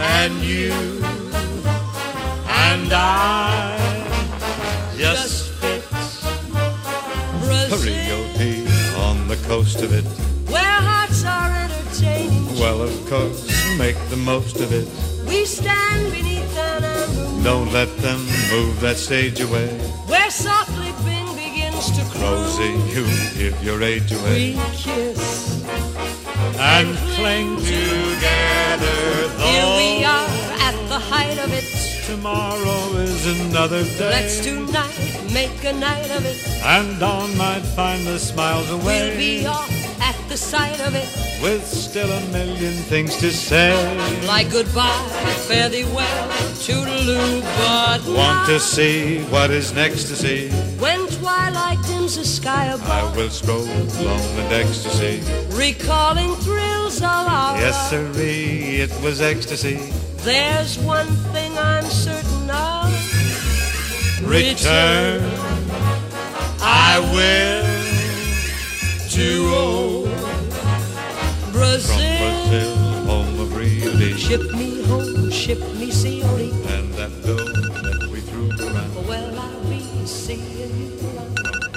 And 0.04 0.34
you 0.42 0.72
and 2.48 2.92
I 2.94 3.78
just 4.98 5.50
fit 5.62 5.84
Brazil, 7.70 8.26
P 8.38 8.66
on 8.98 9.28
the 9.28 9.38
coast 9.48 9.82
of 9.82 9.94
it. 9.94 10.04
where 10.52 10.64
hearts 10.64 11.24
are 11.26 11.52
entertaining. 11.66 12.46
Well, 12.60 12.82
of 12.82 12.94
course, 13.10 13.48
make 13.78 13.96
the 14.10 14.18
most 14.18 14.60
of 14.60 14.72
it. 14.74 14.88
We 15.28 15.46
stand 15.46 16.12
beneath 16.12 16.58
an 16.58 16.82
moon, 17.16 17.44
Don't 17.44 17.72
let 17.72 17.90
them 17.98 18.20
move 18.52 18.80
that 18.82 18.98
stage 18.98 19.40
away. 19.42 19.68
where 20.08 20.30
softly 20.32 20.92
Bing 21.06 21.28
begins 21.36 21.90
to 21.98 22.04
Rosie, 22.20 22.74
croon. 22.74 22.90
you 22.96 23.06
give 23.38 23.64
your 23.64 23.82
age 23.84 24.12
away. 24.12 24.56
We 24.56 24.62
kiss. 24.74 25.51
And 26.60 26.98
cling 27.16 27.56
together, 27.58 29.30
Here 29.38 29.70
we 29.78 30.04
are 30.04 30.28
at 30.68 30.76
the 30.90 31.00
height 31.00 31.38
of 31.40 31.52
it. 31.54 31.66
tomorrow 32.06 32.98
is 32.98 33.26
another 33.42 33.84
day. 33.84 34.10
Let's 34.10 34.40
tonight 34.44 35.32
make 35.34 35.64
a 35.64 35.74
night 35.74 36.12
of 36.12 36.26
it. 36.26 36.38
And 36.64 37.00
dawn 37.00 37.36
might 37.38 37.62
find 37.76 38.06
the 38.06 38.20
smiles 38.20 38.70
away. 38.70 39.10
We'll 39.10 39.18
be 39.18 39.46
off 39.46 39.81
at 40.02 40.16
the 40.30 40.36
sight 40.38 40.80
of 40.82 40.96
it. 40.96 41.08
With 41.42 41.66
still 41.66 42.12
a 42.12 42.22
million 42.32 42.74
things 42.90 43.16
to 43.18 43.32
say. 43.32 43.72
Like 44.28 44.52
goodbye, 44.52 45.08
fare 45.48 45.70
thee 45.70 45.86
well, 45.86 46.28
toodaloo, 46.66 47.42
but 47.58 48.02
Want 48.08 48.48
to 48.48 48.60
see 48.60 49.22
what 49.26 49.52
is 49.52 49.74
next 49.74 50.06
to 50.10 50.16
see? 50.16 50.50
when 50.80 51.08
twilight 51.08 51.78
dims 51.88 52.18
the 52.18 52.26
sky 52.26 52.66
above. 52.66 52.90
I 52.90 53.16
will 53.16 53.30
stroll 53.30 53.62
along 53.64 54.36
the 54.36 54.46
decks 54.50 54.82
to 54.84 54.90
see. 54.90 55.22
recalling 55.56 56.34
thrills 56.38 56.98
of 56.98 57.04
our 57.38 57.58
Yes, 57.60 57.90
sirree, 57.90 58.82
it 58.82 58.92
was 59.04 59.22
ecstasy. 59.22 59.78
There's 60.24 60.78
one 60.80 61.08
thing 61.34 61.56
I'm 61.58 61.86
certain 61.86 62.50
of. 62.50 62.90
Return, 64.24 65.22
I 66.62 67.00
will 67.14 67.71
to 69.12 69.54
old 69.54 70.10
from 70.10 71.52
Brazil. 71.52 71.97
Brazil, 71.97 72.76
home 73.06 73.39
of 73.41 73.54
Rio 73.58 73.91
de 73.97 74.17
Ship 74.17 74.41
me 74.54 74.84
home, 74.84 75.30
ship 75.30 75.60
me 75.76 75.91
sealy. 75.91 76.52
and 76.69 76.93
that 76.93 77.12
dough 77.26 77.36
that 77.36 78.08
we 78.10 78.21
threw 78.21 78.50
around. 78.65 79.06
Well, 79.06 79.38
I'll 79.38 79.63
be 79.65 79.82
seeing 80.06 80.80
you 80.80 81.71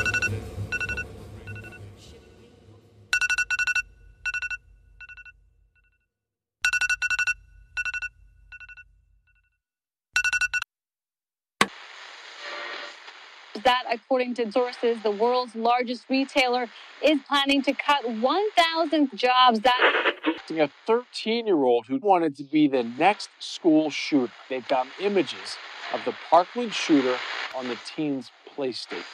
according 13.94 14.34
to 14.34 14.50
sources, 14.50 15.02
the 15.02 15.10
world's 15.10 15.54
largest 15.54 16.04
retailer 16.10 16.68
is 17.02 17.18
planning 17.26 17.62
to 17.62 17.72
cut 17.72 18.04
1,000 18.04 19.10
jobs. 19.16 19.60
That 19.60 20.14
a 20.50 20.70
13 20.86 21.46
year 21.46 21.62
old 21.62 21.86
who 21.86 21.98
wanted 21.98 22.36
to 22.36 22.44
be 22.44 22.68
the 22.68 22.82
next 22.82 23.30
school 23.38 23.90
shooter. 23.90 24.32
They've 24.48 24.66
got 24.68 24.86
images 25.00 25.56
of 25.92 26.04
the 26.04 26.14
Parkland 26.28 26.74
shooter 26.74 27.16
on 27.56 27.68
the 27.68 27.78
teen's 27.86 28.30
PlayStation. 28.56 29.04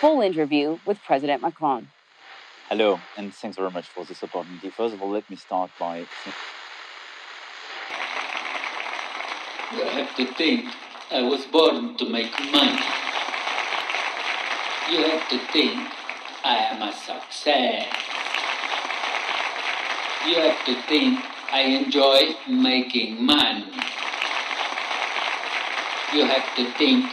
Full 0.00 0.20
interview 0.20 0.78
with 0.84 0.98
President 1.04 1.42
Macron. 1.42 1.88
Hello, 2.68 3.00
and 3.16 3.32
thanks 3.32 3.56
very 3.56 3.70
much 3.70 3.86
for 3.86 4.04
this 4.04 4.22
opportunity. 4.22 4.70
First 4.70 4.94
of 4.94 5.02
all, 5.02 5.10
let 5.10 5.28
me 5.30 5.36
start 5.36 5.70
by. 5.78 5.98
You 9.72 9.84
have 9.84 10.14
to 10.16 10.26
think 10.34 10.66
I 11.08 11.22
was 11.22 11.44
born 11.46 11.96
to 11.98 12.04
make 12.04 12.32
money. 12.50 12.82
You 14.90 15.04
have 15.08 15.28
to 15.28 15.38
think 15.52 15.88
I 16.42 16.56
am 16.72 16.82
a 16.82 16.92
success. 16.92 17.86
You 20.26 20.34
have 20.34 20.64
to 20.66 20.82
think 20.88 21.20
I 21.52 21.60
enjoy 21.60 22.34
making 22.50 23.24
money. 23.24 23.66
You 26.12 26.24
have 26.24 26.56
to 26.56 26.72
think 26.76 27.06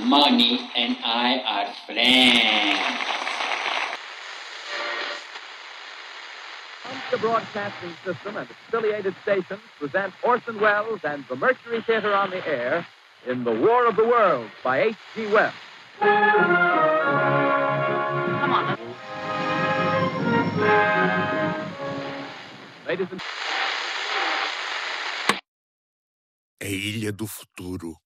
money 0.00 0.70
and 0.76 0.98
I 1.02 1.40
are 1.46 1.72
friends. 1.86 3.04
The 7.10 7.16
Broadcasting 7.16 7.94
System 8.04 8.36
and 8.36 8.48
affiliated 8.50 9.14
stations 9.22 9.60
present 9.78 10.12
Orson 10.22 10.60
Welles 10.60 11.00
and 11.04 11.24
the 11.30 11.36
Mercury 11.36 11.80
Theater 11.80 12.14
on 12.14 12.28
the 12.28 12.46
Air 12.46 12.86
in 13.26 13.44
The 13.44 13.52
War 13.52 13.86
of 13.86 13.96
the 13.96 14.04
Worlds 14.04 14.50
by 14.62 14.82
H.G. 14.82 15.26
Wells. 15.26 15.52
Come 16.00 16.10
on. 18.52 18.78
Ladies 22.86 23.08
and 23.12 23.20
A 26.62 26.66
Ilha 26.70 27.12
do 27.12 27.26
Futuro. 27.26 27.96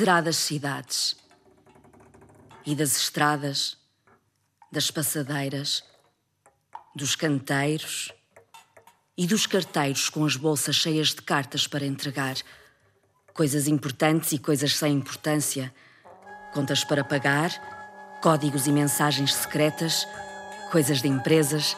Será 0.00 0.22
das 0.22 0.36
cidades? 0.36 1.14
E 2.64 2.74
das 2.74 2.96
estradas? 2.96 3.76
Das 4.72 4.90
passadeiras? 4.90 5.84
Dos 6.96 7.14
canteiros? 7.14 8.10
E 9.14 9.26
dos 9.26 9.46
carteiros 9.46 10.08
com 10.08 10.24
as 10.24 10.36
bolsas 10.36 10.76
cheias 10.76 11.08
de 11.08 11.20
cartas 11.20 11.66
para 11.66 11.84
entregar? 11.84 12.36
Coisas 13.34 13.68
importantes 13.68 14.32
e 14.32 14.38
coisas 14.38 14.74
sem 14.74 14.94
importância? 14.94 15.70
Contas 16.54 16.82
para 16.82 17.04
pagar? 17.04 17.50
Códigos 18.22 18.66
e 18.66 18.72
mensagens 18.72 19.34
secretas? 19.34 20.08
Coisas 20.72 21.02
de 21.02 21.08
empresas? 21.08 21.76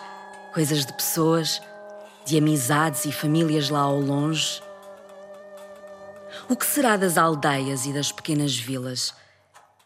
Coisas 0.54 0.86
de 0.86 0.92
pessoas? 0.92 1.60
De 2.24 2.38
amizades 2.38 3.04
e 3.04 3.10
famílias 3.10 3.68
lá 3.68 3.80
ao 3.80 3.98
longe? 3.98 4.62
O 6.48 6.56
que 6.56 6.66
será 6.66 6.96
das 6.96 7.18
aldeias 7.18 7.86
e 7.86 7.92
das 7.92 8.10
pequenas 8.10 8.56
vilas? 8.56 9.14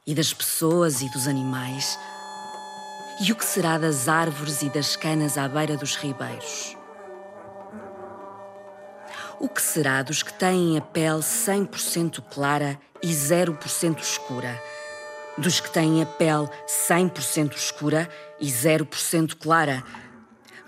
E 0.06 0.14
das 0.14 0.32
pessoas 0.32 1.02
e 1.02 1.10
dos 1.10 1.26
animais? 1.26 1.98
E 3.20 3.32
o 3.32 3.36
que 3.36 3.44
será 3.44 3.78
das 3.78 4.08
árvores 4.08 4.62
e 4.62 4.68
das 4.68 4.94
canas 4.94 5.36
à 5.36 5.48
beira 5.48 5.76
dos 5.76 5.96
ribeiros? 5.96 6.76
O 9.40 9.48
que 9.48 9.60
será 9.60 10.02
dos 10.02 10.22
que 10.22 10.32
têm 10.32 10.78
a 10.78 10.80
pele 10.80 11.20
100% 11.20 12.22
clara 12.30 12.78
e 13.02 13.08
0% 13.08 14.00
escura? 14.00 14.62
Dos 15.36 15.60
que 15.60 15.70
têm 15.70 16.02
a 16.02 16.06
pele 16.06 16.48
100% 16.66 17.56
escura 17.56 18.08
e 18.40 18.46
0% 18.46 19.34
clara? 19.34 19.82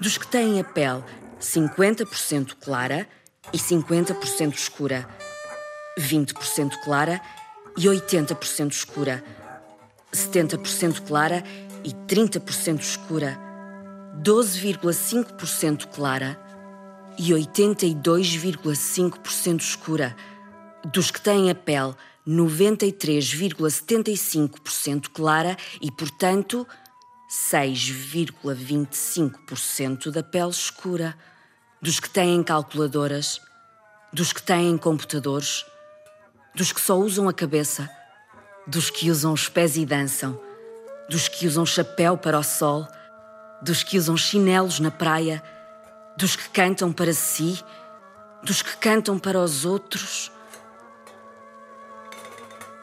Dos 0.00 0.18
que 0.18 0.26
têm 0.26 0.60
a 0.60 0.64
pele 0.64 1.02
50% 1.40 2.56
clara 2.60 3.08
e 3.52 3.58
50% 3.58 4.54
escura? 4.54 5.08
20% 5.98 6.80
clara 6.84 7.20
e 7.76 7.87
80% 7.87 8.70
escura, 8.70 9.22
70% 10.12 11.02
clara 11.06 11.42
e 11.84 11.92
30% 11.92 12.80
escura, 12.80 13.38
12,5% 14.22 15.87
clara 15.88 16.38
e 17.18 17.30
82,5% 17.30 19.61
escura, 19.61 20.16
dos 20.92 21.11
que 21.11 21.20
têm 21.20 21.50
a 21.50 21.54
pele 21.54 21.94
93,75% 22.26 25.11
clara 25.12 25.56
e, 25.80 25.90
portanto, 25.90 26.66
6,25% 27.30 30.11
da 30.11 30.22
pele 30.22 30.50
escura, 30.50 31.14
dos 31.80 32.00
que 32.00 32.11
têm 32.11 32.42
calculadoras, 32.42 33.40
dos 34.12 34.32
que 34.32 34.42
têm 34.42 34.76
computadores, 34.76 35.64
dos 36.54 36.72
que 36.72 36.80
só 36.80 36.96
usam 36.96 37.28
a 37.28 37.32
cabeça, 37.32 37.88
dos 38.66 38.90
que 38.90 39.11
usam 39.11 39.32
os 39.32 39.48
pés 39.48 39.76
e 39.76 39.87
dançam, 39.87 40.40
dos 41.08 41.28
que 41.28 41.46
usam 41.46 41.64
chapéu 41.64 42.16
para 42.16 42.38
o 42.38 42.42
sol, 42.42 42.87
dos 43.62 43.82
que 43.82 43.98
usam 43.98 44.16
chinelos 44.16 44.80
na 44.80 44.90
praia, 44.90 45.42
dos 46.16 46.37
que 46.37 46.48
cantam 46.50 46.92
para 46.92 47.12
si, 47.12 47.62
dos 48.42 48.62
que 48.62 48.76
cantam 48.76 49.18
para 49.18 49.38
os 49.38 49.64
outros. 49.64 50.30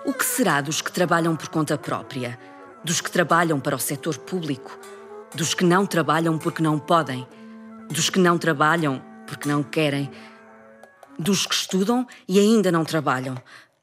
O 0.06 0.13
que 0.13 0.25
será 0.25 0.62
dos 0.62 0.82
que 0.82 0.91
trabalham 0.91 1.36
por 1.36 1.49
conta 1.49 1.78
própria, 1.78 2.39
dos 2.84 3.01
que 3.01 3.12
trabalham 3.12 3.60
para 3.60 3.75
o 3.75 3.80
setor 3.80 4.17
público, 4.17 4.80
dos 5.34 5.54
que 5.54 5.65
não 5.65 5.86
trabalham 5.86 6.38
porque 6.38 6.62
não 6.62 6.80
podem, 6.80 7.28
dos 7.89 8.10
que 8.10 8.19
não 8.19 8.38
trabalham 8.38 9.03
porque 9.28 9.49
não 9.49 9.63
querem? 9.63 10.11
Dos 11.18 11.45
que 11.45 11.55
estudam 11.55 12.07
e 12.28 12.39
ainda 12.39 12.72
não 12.72 12.84
trabalham, 12.84 13.36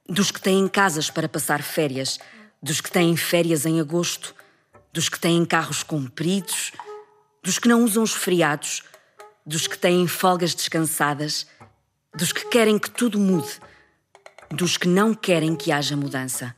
dos 0.08 0.30
que 0.30 0.40
têm 0.40 0.68
casas 0.68 1.10
para 1.10 1.28
passar 1.28 1.62
férias, 1.62 2.18
dos 2.62 2.80
que 2.80 2.90
têm 2.90 3.16
férias 3.16 3.66
em 3.66 3.80
agosto, 3.80 4.34
dos 4.92 5.08
que 5.08 5.18
têm 5.18 5.44
carros 5.44 5.82
compridos, 5.82 6.72
dos 7.42 7.58
que 7.58 7.68
não 7.68 7.82
usam 7.84 8.02
os 8.02 8.12
feriados, 8.12 8.82
dos 9.44 9.66
que 9.66 9.76
têm 9.76 10.06
folgas 10.06 10.54
descansadas, 10.54 11.46
dos 12.14 12.32
que 12.32 12.48
querem 12.48 12.78
que 12.78 12.90
tudo 12.90 13.18
mude, 13.18 13.60
dos 14.50 14.76
que 14.76 14.86
não 14.86 15.14
querem 15.14 15.56
que 15.56 15.72
haja 15.72 15.96
mudança. 15.96 16.54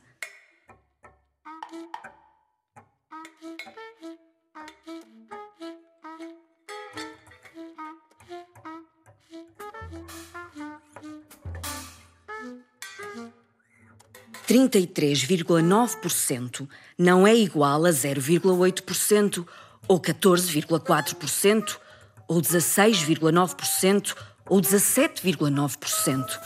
33,9% 14.55 16.67
não 16.97 17.27
é 17.27 17.35
igual 17.35 17.85
a 17.85 17.89
0,8%, 17.89 19.45
ou 19.85 19.99
14,4%, 19.99 21.77
ou 22.25 22.41
16,9%, 22.41 24.15
ou 24.49 24.61
17,9%. 24.61 26.39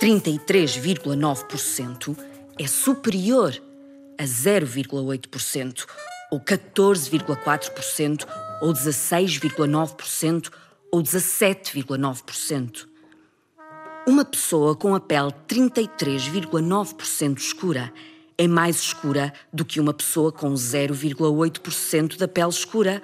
33,9% 0.00 2.16
é 2.58 2.66
superior 2.66 3.54
a 4.18 4.24
0,8%, 4.24 5.86
ou 6.30 6.40
14,4%, 6.40 8.26
ou 8.62 8.72
16,9%, 8.72 10.50
ou 10.90 11.02
17,9%. 11.02 12.93
Uma 14.06 14.22
pessoa 14.22 14.76
com 14.76 14.94
a 14.94 15.00
pele 15.00 15.32
33,9% 15.48 17.38
escura 17.38 17.90
é 18.36 18.46
mais 18.46 18.76
escura 18.76 19.32
do 19.50 19.64
que 19.64 19.80
uma 19.80 19.94
pessoa 19.94 20.30
com 20.30 20.52
0,8% 20.52 22.18
da 22.18 22.28
pele 22.28 22.50
escura, 22.50 23.00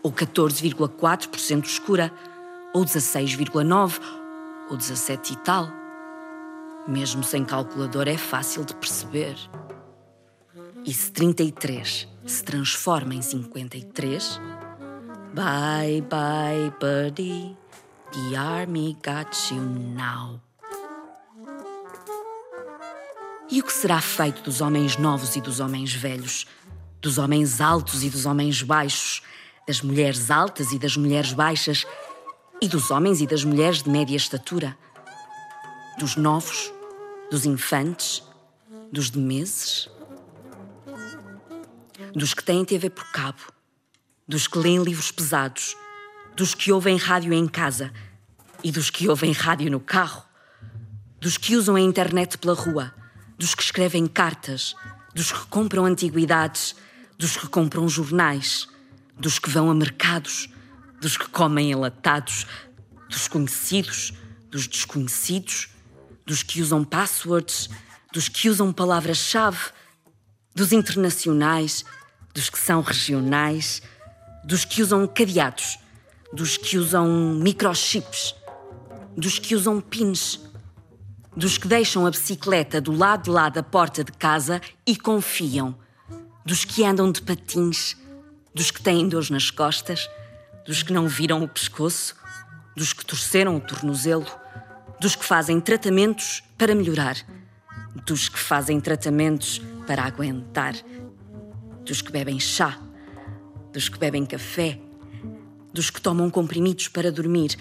ou 0.00 0.12
14,4% 0.12 1.64
escura, 1.64 2.12
ou 2.72 2.84
16,9%, 2.84 4.00
ou 4.70 4.76
17 4.76 5.32
e 5.32 5.36
tal. 5.38 5.68
Mesmo 6.86 7.24
sem 7.24 7.44
calculador 7.44 8.06
é 8.06 8.16
fácil 8.16 8.64
de 8.64 8.76
perceber. 8.76 9.36
E 10.84 10.94
se 10.94 11.10
33 11.10 12.06
se 12.26 12.44
transforma 12.44 13.14
em 13.14 13.22
53, 13.22 14.40
bye 15.34 16.00
bye 16.02 16.72
buddy, 16.78 17.56
the 18.12 18.36
army 18.36 18.96
got 19.02 19.52
you 19.52 19.60
now. 19.60 20.43
E 23.50 23.60
o 23.60 23.64
que 23.64 23.72
será 23.72 24.00
feito 24.00 24.42
dos 24.42 24.60
homens 24.60 24.96
novos 24.96 25.36
e 25.36 25.40
dos 25.40 25.60
homens 25.60 25.92
velhos, 25.92 26.46
dos 27.00 27.18
homens 27.18 27.60
altos 27.60 28.02
e 28.02 28.08
dos 28.08 28.24
homens 28.24 28.62
baixos, 28.62 29.22
das 29.66 29.82
mulheres 29.82 30.30
altas 30.30 30.72
e 30.72 30.78
das 30.78 30.96
mulheres 30.96 31.32
baixas, 31.32 31.86
e 32.60 32.68
dos 32.68 32.90
homens 32.90 33.20
e 33.20 33.26
das 33.26 33.44
mulheres 33.44 33.82
de 33.82 33.90
média 33.90 34.16
estatura, 34.16 34.76
dos 35.98 36.16
novos, 36.16 36.72
dos 37.30 37.44
infantes, 37.44 38.22
dos 38.90 39.10
de 39.10 39.18
meses, 39.18 39.90
dos 42.14 42.32
que 42.32 42.42
têm 42.42 42.64
TV 42.64 42.88
por 42.88 43.04
cabo, 43.12 43.52
dos 44.26 44.46
que 44.48 44.58
leem 44.58 44.82
livros 44.82 45.10
pesados, 45.10 45.76
dos 46.34 46.54
que 46.54 46.72
ouvem 46.72 46.96
rádio 46.96 47.32
em 47.34 47.46
casa 47.46 47.92
e 48.62 48.72
dos 48.72 48.88
que 48.88 49.08
ouvem 49.08 49.32
rádio 49.32 49.70
no 49.70 49.80
carro, 49.80 50.22
dos 51.20 51.36
que 51.36 51.54
usam 51.54 51.76
a 51.76 51.80
internet 51.80 52.38
pela 52.38 52.54
rua, 52.54 52.94
dos 53.38 53.54
que 53.54 53.62
escrevem 53.62 54.06
cartas, 54.06 54.74
dos 55.14 55.32
que 55.32 55.46
compram 55.46 55.84
antiguidades, 55.84 56.74
dos 57.18 57.36
que 57.36 57.46
compram 57.48 57.88
jornais, 57.88 58.68
dos 59.18 59.38
que 59.38 59.50
vão 59.50 59.70
a 59.70 59.74
mercados, 59.74 60.48
dos 61.00 61.16
que 61.16 61.28
comem 61.28 61.72
enlatados, 61.72 62.46
dos 63.08 63.28
conhecidos, 63.28 64.12
dos 64.50 64.66
desconhecidos, 64.66 65.68
dos 66.26 66.42
que 66.42 66.62
usam 66.62 66.84
passwords, 66.84 67.68
dos 68.12 68.28
que 68.28 68.48
usam 68.48 68.72
palavras-chave, 68.72 69.58
dos 70.54 70.72
internacionais, 70.72 71.84
dos 72.32 72.48
que 72.48 72.58
são 72.58 72.80
regionais, 72.80 73.82
dos 74.44 74.64
que 74.64 74.82
usam 74.82 75.06
cadeados, 75.06 75.78
dos 76.32 76.56
que 76.56 76.78
usam 76.78 77.34
microchips, 77.34 78.34
dos 79.16 79.38
que 79.38 79.54
usam 79.54 79.80
pins, 79.80 80.40
dos 81.36 81.58
que 81.58 81.66
deixam 81.66 82.06
a 82.06 82.10
bicicleta 82.10 82.80
do 82.80 82.92
lado 82.92 83.24
de 83.24 83.30
lá 83.30 83.48
da 83.48 83.62
porta 83.62 84.04
de 84.04 84.12
casa 84.12 84.60
e 84.86 84.96
confiam, 84.96 85.74
dos 86.44 86.64
que 86.64 86.84
andam 86.84 87.10
de 87.10 87.20
patins, 87.22 87.96
dos 88.54 88.70
que 88.70 88.82
têm 88.82 89.08
dores 89.08 89.30
nas 89.30 89.50
costas, 89.50 90.08
dos 90.64 90.82
que 90.82 90.92
não 90.92 91.08
viram 91.08 91.42
o 91.42 91.48
pescoço, 91.48 92.14
dos 92.76 92.92
que 92.92 93.04
torceram 93.04 93.56
o 93.56 93.60
tornozelo, 93.60 94.26
dos 95.00 95.16
que 95.16 95.24
fazem 95.24 95.60
tratamentos 95.60 96.42
para 96.56 96.74
melhorar, 96.74 97.16
dos 98.06 98.28
que 98.28 98.38
fazem 98.38 98.80
tratamentos 98.80 99.60
para 99.86 100.04
aguentar, 100.04 100.74
dos 101.84 102.00
que 102.00 102.12
bebem 102.12 102.38
chá, 102.38 102.78
dos 103.72 103.88
que 103.88 103.98
bebem 103.98 104.24
café, 104.24 104.78
dos 105.72 105.90
que 105.90 106.00
tomam 106.00 106.30
comprimidos 106.30 106.86
para 106.86 107.10
dormir 107.10 107.56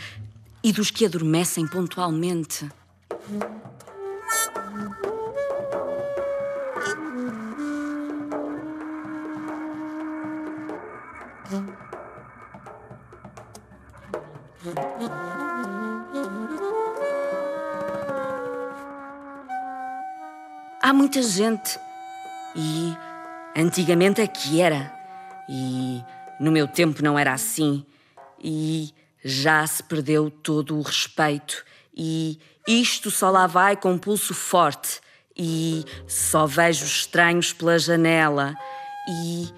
e 0.64 0.72
dos 0.72 0.92
que 0.92 1.06
adormecem 1.06 1.68
pontualmente. 1.68 2.70
Há 20.82 20.92
muita 20.94 21.22
gente 21.22 21.80
e 22.56 22.96
antigamente 23.56 24.22
é 24.22 24.28
que 24.28 24.62
era 24.62 24.94
e 25.50 26.02
no 26.40 26.52
meu 26.52 26.68
tempo 26.68 27.04
não 27.04 27.18
era 27.18 27.34
assim 27.34 27.86
e 28.40 28.94
já 29.24 29.66
se 29.66 29.84
perdeu 29.84 30.32
todo 30.32 30.78
o 30.78 30.82
respeito 30.82 31.64
e 31.96 32.40
isto 32.68 33.12
só 33.12 33.30
lá 33.30 33.46
vai 33.46 33.76
com 33.76 33.98
pulso 33.98 34.34
forte. 34.34 35.00
E 35.36 35.84
só 36.08 36.46
vejo 36.46 36.86
estranhos 36.86 37.54
pela 37.54 37.78
janela. 37.78 38.56
E 39.08 39.50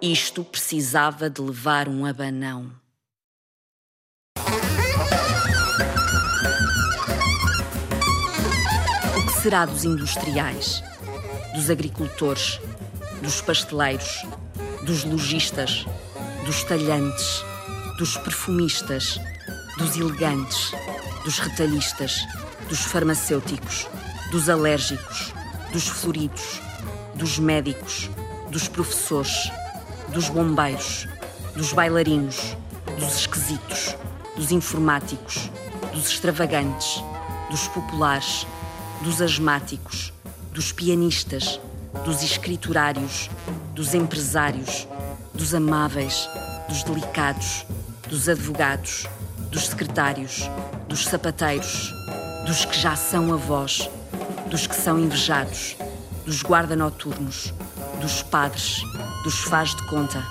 isto 0.00 0.44
precisava 0.44 1.28
de 1.28 1.40
levar 1.40 1.88
um 1.88 2.04
abanão. 2.06 2.70
O 9.16 9.26
que 9.26 9.42
será 9.42 9.64
dos 9.64 9.84
industriais, 9.84 10.82
dos 11.54 11.70
agricultores, 11.70 12.60
dos 13.22 13.40
pasteleiros, 13.40 14.22
dos 14.84 15.04
lojistas, 15.04 15.86
dos 16.44 16.64
talhantes, 16.64 17.44
dos 17.98 18.16
perfumistas, 18.16 19.18
dos 19.78 19.96
elegantes, 19.96 20.72
dos 21.24 21.38
retalhistas, 21.38 22.26
dos 22.68 22.80
farmacêuticos, 22.80 23.86
dos 24.30 24.48
alérgicos, 24.48 25.32
dos 25.72 25.86
floridos, 25.86 26.60
dos 27.14 27.38
médicos, 27.38 28.10
dos 28.50 28.66
professores, 28.66 29.50
dos 30.08 30.28
bombeiros, 30.28 31.06
dos 31.54 31.72
bailarinos, 31.72 32.56
dos 32.98 33.16
esquisitos, 33.16 33.96
dos 34.36 34.50
informáticos, 34.50 35.50
dos 35.92 36.10
extravagantes, 36.10 37.02
dos 37.50 37.68
populares, 37.68 38.46
dos 39.02 39.22
asmáticos, 39.22 40.12
dos 40.52 40.72
pianistas, 40.72 41.60
dos 42.04 42.22
escriturários, 42.22 43.30
dos 43.74 43.94
empresários, 43.94 44.88
dos 45.32 45.54
amáveis, 45.54 46.28
dos 46.68 46.82
delicados, 46.82 47.64
dos 48.08 48.28
advogados, 48.28 49.06
dos 49.52 49.66
secretários, 49.66 50.50
dos 50.88 51.04
sapateiros, 51.04 51.92
dos 52.46 52.64
que 52.64 52.80
já 52.80 52.96
são 52.96 53.34
avós, 53.34 53.88
dos 54.50 54.66
que 54.66 54.74
são 54.74 54.98
invejados, 54.98 55.76
dos 56.24 56.42
guarda-noturnos, 56.42 57.52
dos 58.00 58.22
padres, 58.22 58.82
dos 59.22 59.40
faz 59.40 59.74
de 59.74 59.86
conta, 59.88 60.24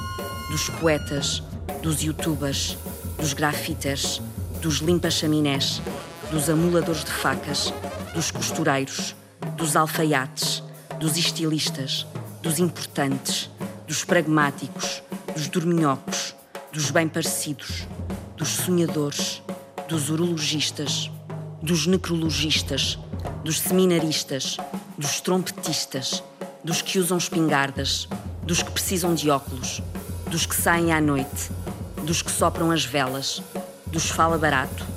dos 0.49 0.71
poetas, 0.71 1.43
dos 1.83 2.01
youtubers, 2.01 2.75
dos 3.19 3.33
grafiters, 3.33 4.19
dos 4.59 4.77
limpa-chaminés, 4.77 5.83
dos 6.31 6.49
amuladores 6.49 7.03
de 7.03 7.11
facas, 7.11 7.71
dos 8.15 8.31
costureiros, 8.31 9.15
dos 9.55 9.75
alfaiates, 9.75 10.63
dos 10.99 11.15
estilistas, 11.15 12.07
dos 12.41 12.57
importantes, 12.57 13.51
dos 13.87 14.03
pragmáticos, 14.03 15.03
dos 15.35 15.47
dorminhocos, 15.47 16.35
dos 16.73 16.89
bem-parecidos, 16.89 17.85
dos 18.41 18.49
sonhadores, 18.49 19.39
dos 19.87 20.09
urologistas, 20.09 21.11
dos 21.61 21.85
necrologistas, 21.85 22.97
dos 23.43 23.59
seminaristas, 23.59 24.57
dos 24.97 25.21
trompetistas, 25.21 26.23
dos 26.63 26.81
que 26.81 26.97
usam 26.97 27.19
espingardas, 27.19 28.07
dos 28.41 28.63
que 28.63 28.71
precisam 28.71 29.13
de 29.13 29.29
óculos, 29.29 29.83
dos 30.25 30.47
que 30.47 30.55
saem 30.55 30.91
à 30.91 30.99
noite, 30.99 31.51
dos 32.03 32.23
que 32.23 32.31
sopram 32.31 32.71
as 32.71 32.83
velas, 32.83 33.43
dos 33.85 34.09
fala 34.09 34.39
barato, 34.39 34.87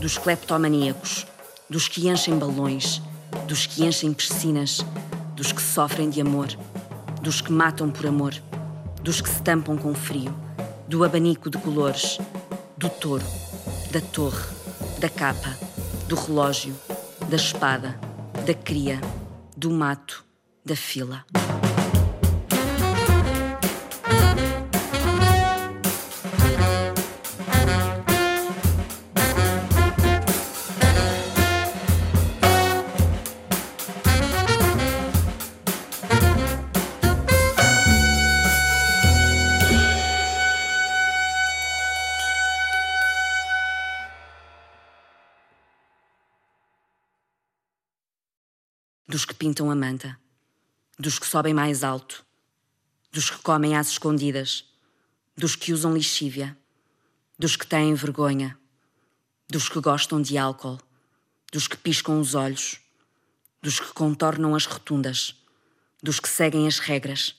dos 0.00 0.16
cleptomaníacos, 0.16 1.26
dos 1.68 1.88
que 1.88 2.08
enchem 2.08 2.38
balões, 2.38 3.02
dos 3.48 3.66
que 3.66 3.84
enchem 3.84 4.12
piscinas, 4.12 4.86
dos 5.34 5.50
que 5.50 5.60
sofrem 5.60 6.10
de 6.10 6.20
amor, 6.20 6.46
dos 7.20 7.40
que 7.40 7.50
matam 7.50 7.90
por 7.90 8.06
amor, 8.06 8.34
dos 9.02 9.20
que 9.20 9.28
se 9.28 9.42
tampam 9.42 9.76
com 9.76 9.92
frio, 9.94 10.32
do 10.86 11.02
abanico 11.02 11.50
de 11.50 11.58
colores, 11.58 12.20
do 12.84 12.90
touro, 12.90 13.24
da 13.90 14.00
torre, 14.12 14.44
da 14.98 15.08
capa, 15.08 15.56
do 16.06 16.14
relógio, 16.14 16.76
da 17.30 17.36
espada, 17.36 17.98
da 18.44 18.52
cria, 18.52 19.00
do 19.56 19.70
mato, 19.70 20.22
da 20.62 20.76
fila. 20.76 21.24
Pintam 49.44 49.70
a 49.70 49.74
manta, 49.74 50.18
dos 50.98 51.18
que 51.18 51.26
sobem 51.26 51.52
mais 51.52 51.84
alto, 51.84 52.24
dos 53.12 53.28
que 53.28 53.36
comem 53.42 53.76
às 53.76 53.90
escondidas, 53.90 54.64
dos 55.36 55.54
que 55.54 55.70
usam 55.70 55.92
lixívia, 55.92 56.56
dos 57.38 57.54
que 57.54 57.66
têm 57.66 57.92
vergonha, 57.92 58.58
dos 59.46 59.68
que 59.68 59.78
gostam 59.80 60.22
de 60.22 60.38
álcool, 60.38 60.80
dos 61.52 61.68
que 61.68 61.76
piscam 61.76 62.18
os 62.18 62.34
olhos, 62.34 62.80
dos 63.60 63.78
que 63.78 63.92
contornam 63.92 64.54
as 64.54 64.64
rotundas, 64.64 65.36
dos 66.02 66.18
que 66.18 66.28
seguem 66.30 66.66
as 66.66 66.78
regras, 66.78 67.36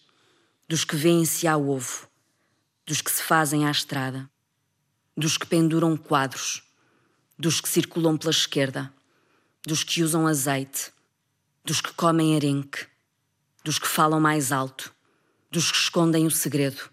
dos 0.70 0.86
que 0.86 0.96
veem-se 0.96 1.48
ao 1.48 1.68
ovo, 1.68 2.08
dos 2.86 3.02
que 3.02 3.10
se 3.10 3.24
fazem 3.24 3.66
à 3.66 3.72
estrada, 3.72 4.30
dos 5.18 5.40
que 5.40 5.48
penduram 5.48 5.98
quadros, 5.98 6.62
dos 7.36 7.60
que 7.60 7.68
circulam 7.68 8.16
pela 8.16 8.30
esquerda, 8.30 8.94
dos 9.66 9.84
que 9.84 10.04
usam 10.04 10.28
azeite, 10.28 10.94
dos 11.66 11.82
que 11.82 11.92
comem 11.94 12.36
arenque, 12.36 12.86
dos 13.64 13.80
que 13.80 13.88
falam 13.88 14.20
mais 14.20 14.52
alto, 14.52 14.94
dos 15.50 15.72
que 15.72 15.78
escondem 15.78 16.28
o 16.28 16.32
segredo, 16.32 16.92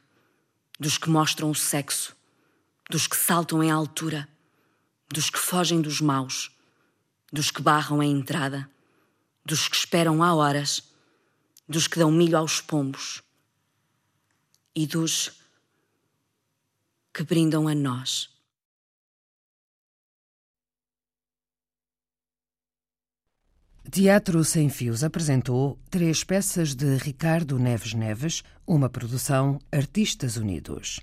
dos 0.81 0.97
que 0.97 1.11
mostram 1.11 1.51
o 1.51 1.55
sexo, 1.55 2.17
dos 2.89 3.07
que 3.07 3.15
saltam 3.15 3.63
em 3.63 3.71
altura, 3.71 4.27
dos 5.13 5.29
que 5.29 5.39
fogem 5.39 5.83
dos 5.83 6.01
maus, 6.01 6.51
dos 7.31 7.51
que 7.51 7.61
barram 7.61 8.01
a 8.01 8.07
entrada, 8.07 8.69
dos 9.45 9.69
que 9.69 9.77
esperam 9.77 10.23
há 10.23 10.35
horas, 10.35 10.83
dos 11.69 11.87
que 11.87 11.99
dão 11.99 12.11
milho 12.11 12.39
aos 12.39 12.63
pombos. 12.63 13.23
E 14.75 14.87
dos 14.87 15.33
que 17.13 17.23
brindam 17.23 17.69
a 17.69 17.75
nós. 17.75 18.31
Teatro 23.93 24.43
Sem 24.43 24.71
Fios 24.71 25.05
apresentou 25.05 25.79
três 25.91 26.25
peças 26.25 26.75
de 26.75 26.97
Ricardo 26.97 27.59
Neves 27.59 27.93
Neves, 27.93 28.43
uma 28.67 28.89
produção 28.89 29.59
Artistas 29.71 30.39
Unidos. 30.39 30.99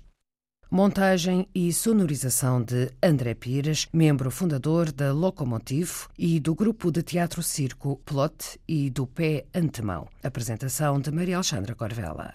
Montagem 0.68 1.46
e 1.54 1.72
sonorização 1.72 2.60
de 2.60 2.90
André 3.00 3.34
Pires, 3.34 3.86
membro 3.92 4.28
fundador 4.28 4.90
da 4.90 5.12
Locomotivo 5.12 6.08
e 6.18 6.40
do 6.40 6.52
grupo 6.52 6.90
de 6.90 7.04
teatro 7.04 7.44
circo 7.44 7.94
Plot 8.04 8.58
e 8.66 8.90
do 8.90 9.06
Pé 9.06 9.44
Antemão. 9.54 10.08
Apresentação 10.20 11.00
de 11.00 11.12
Maria 11.12 11.36
Alexandra 11.36 11.76
Corvella. 11.76 12.34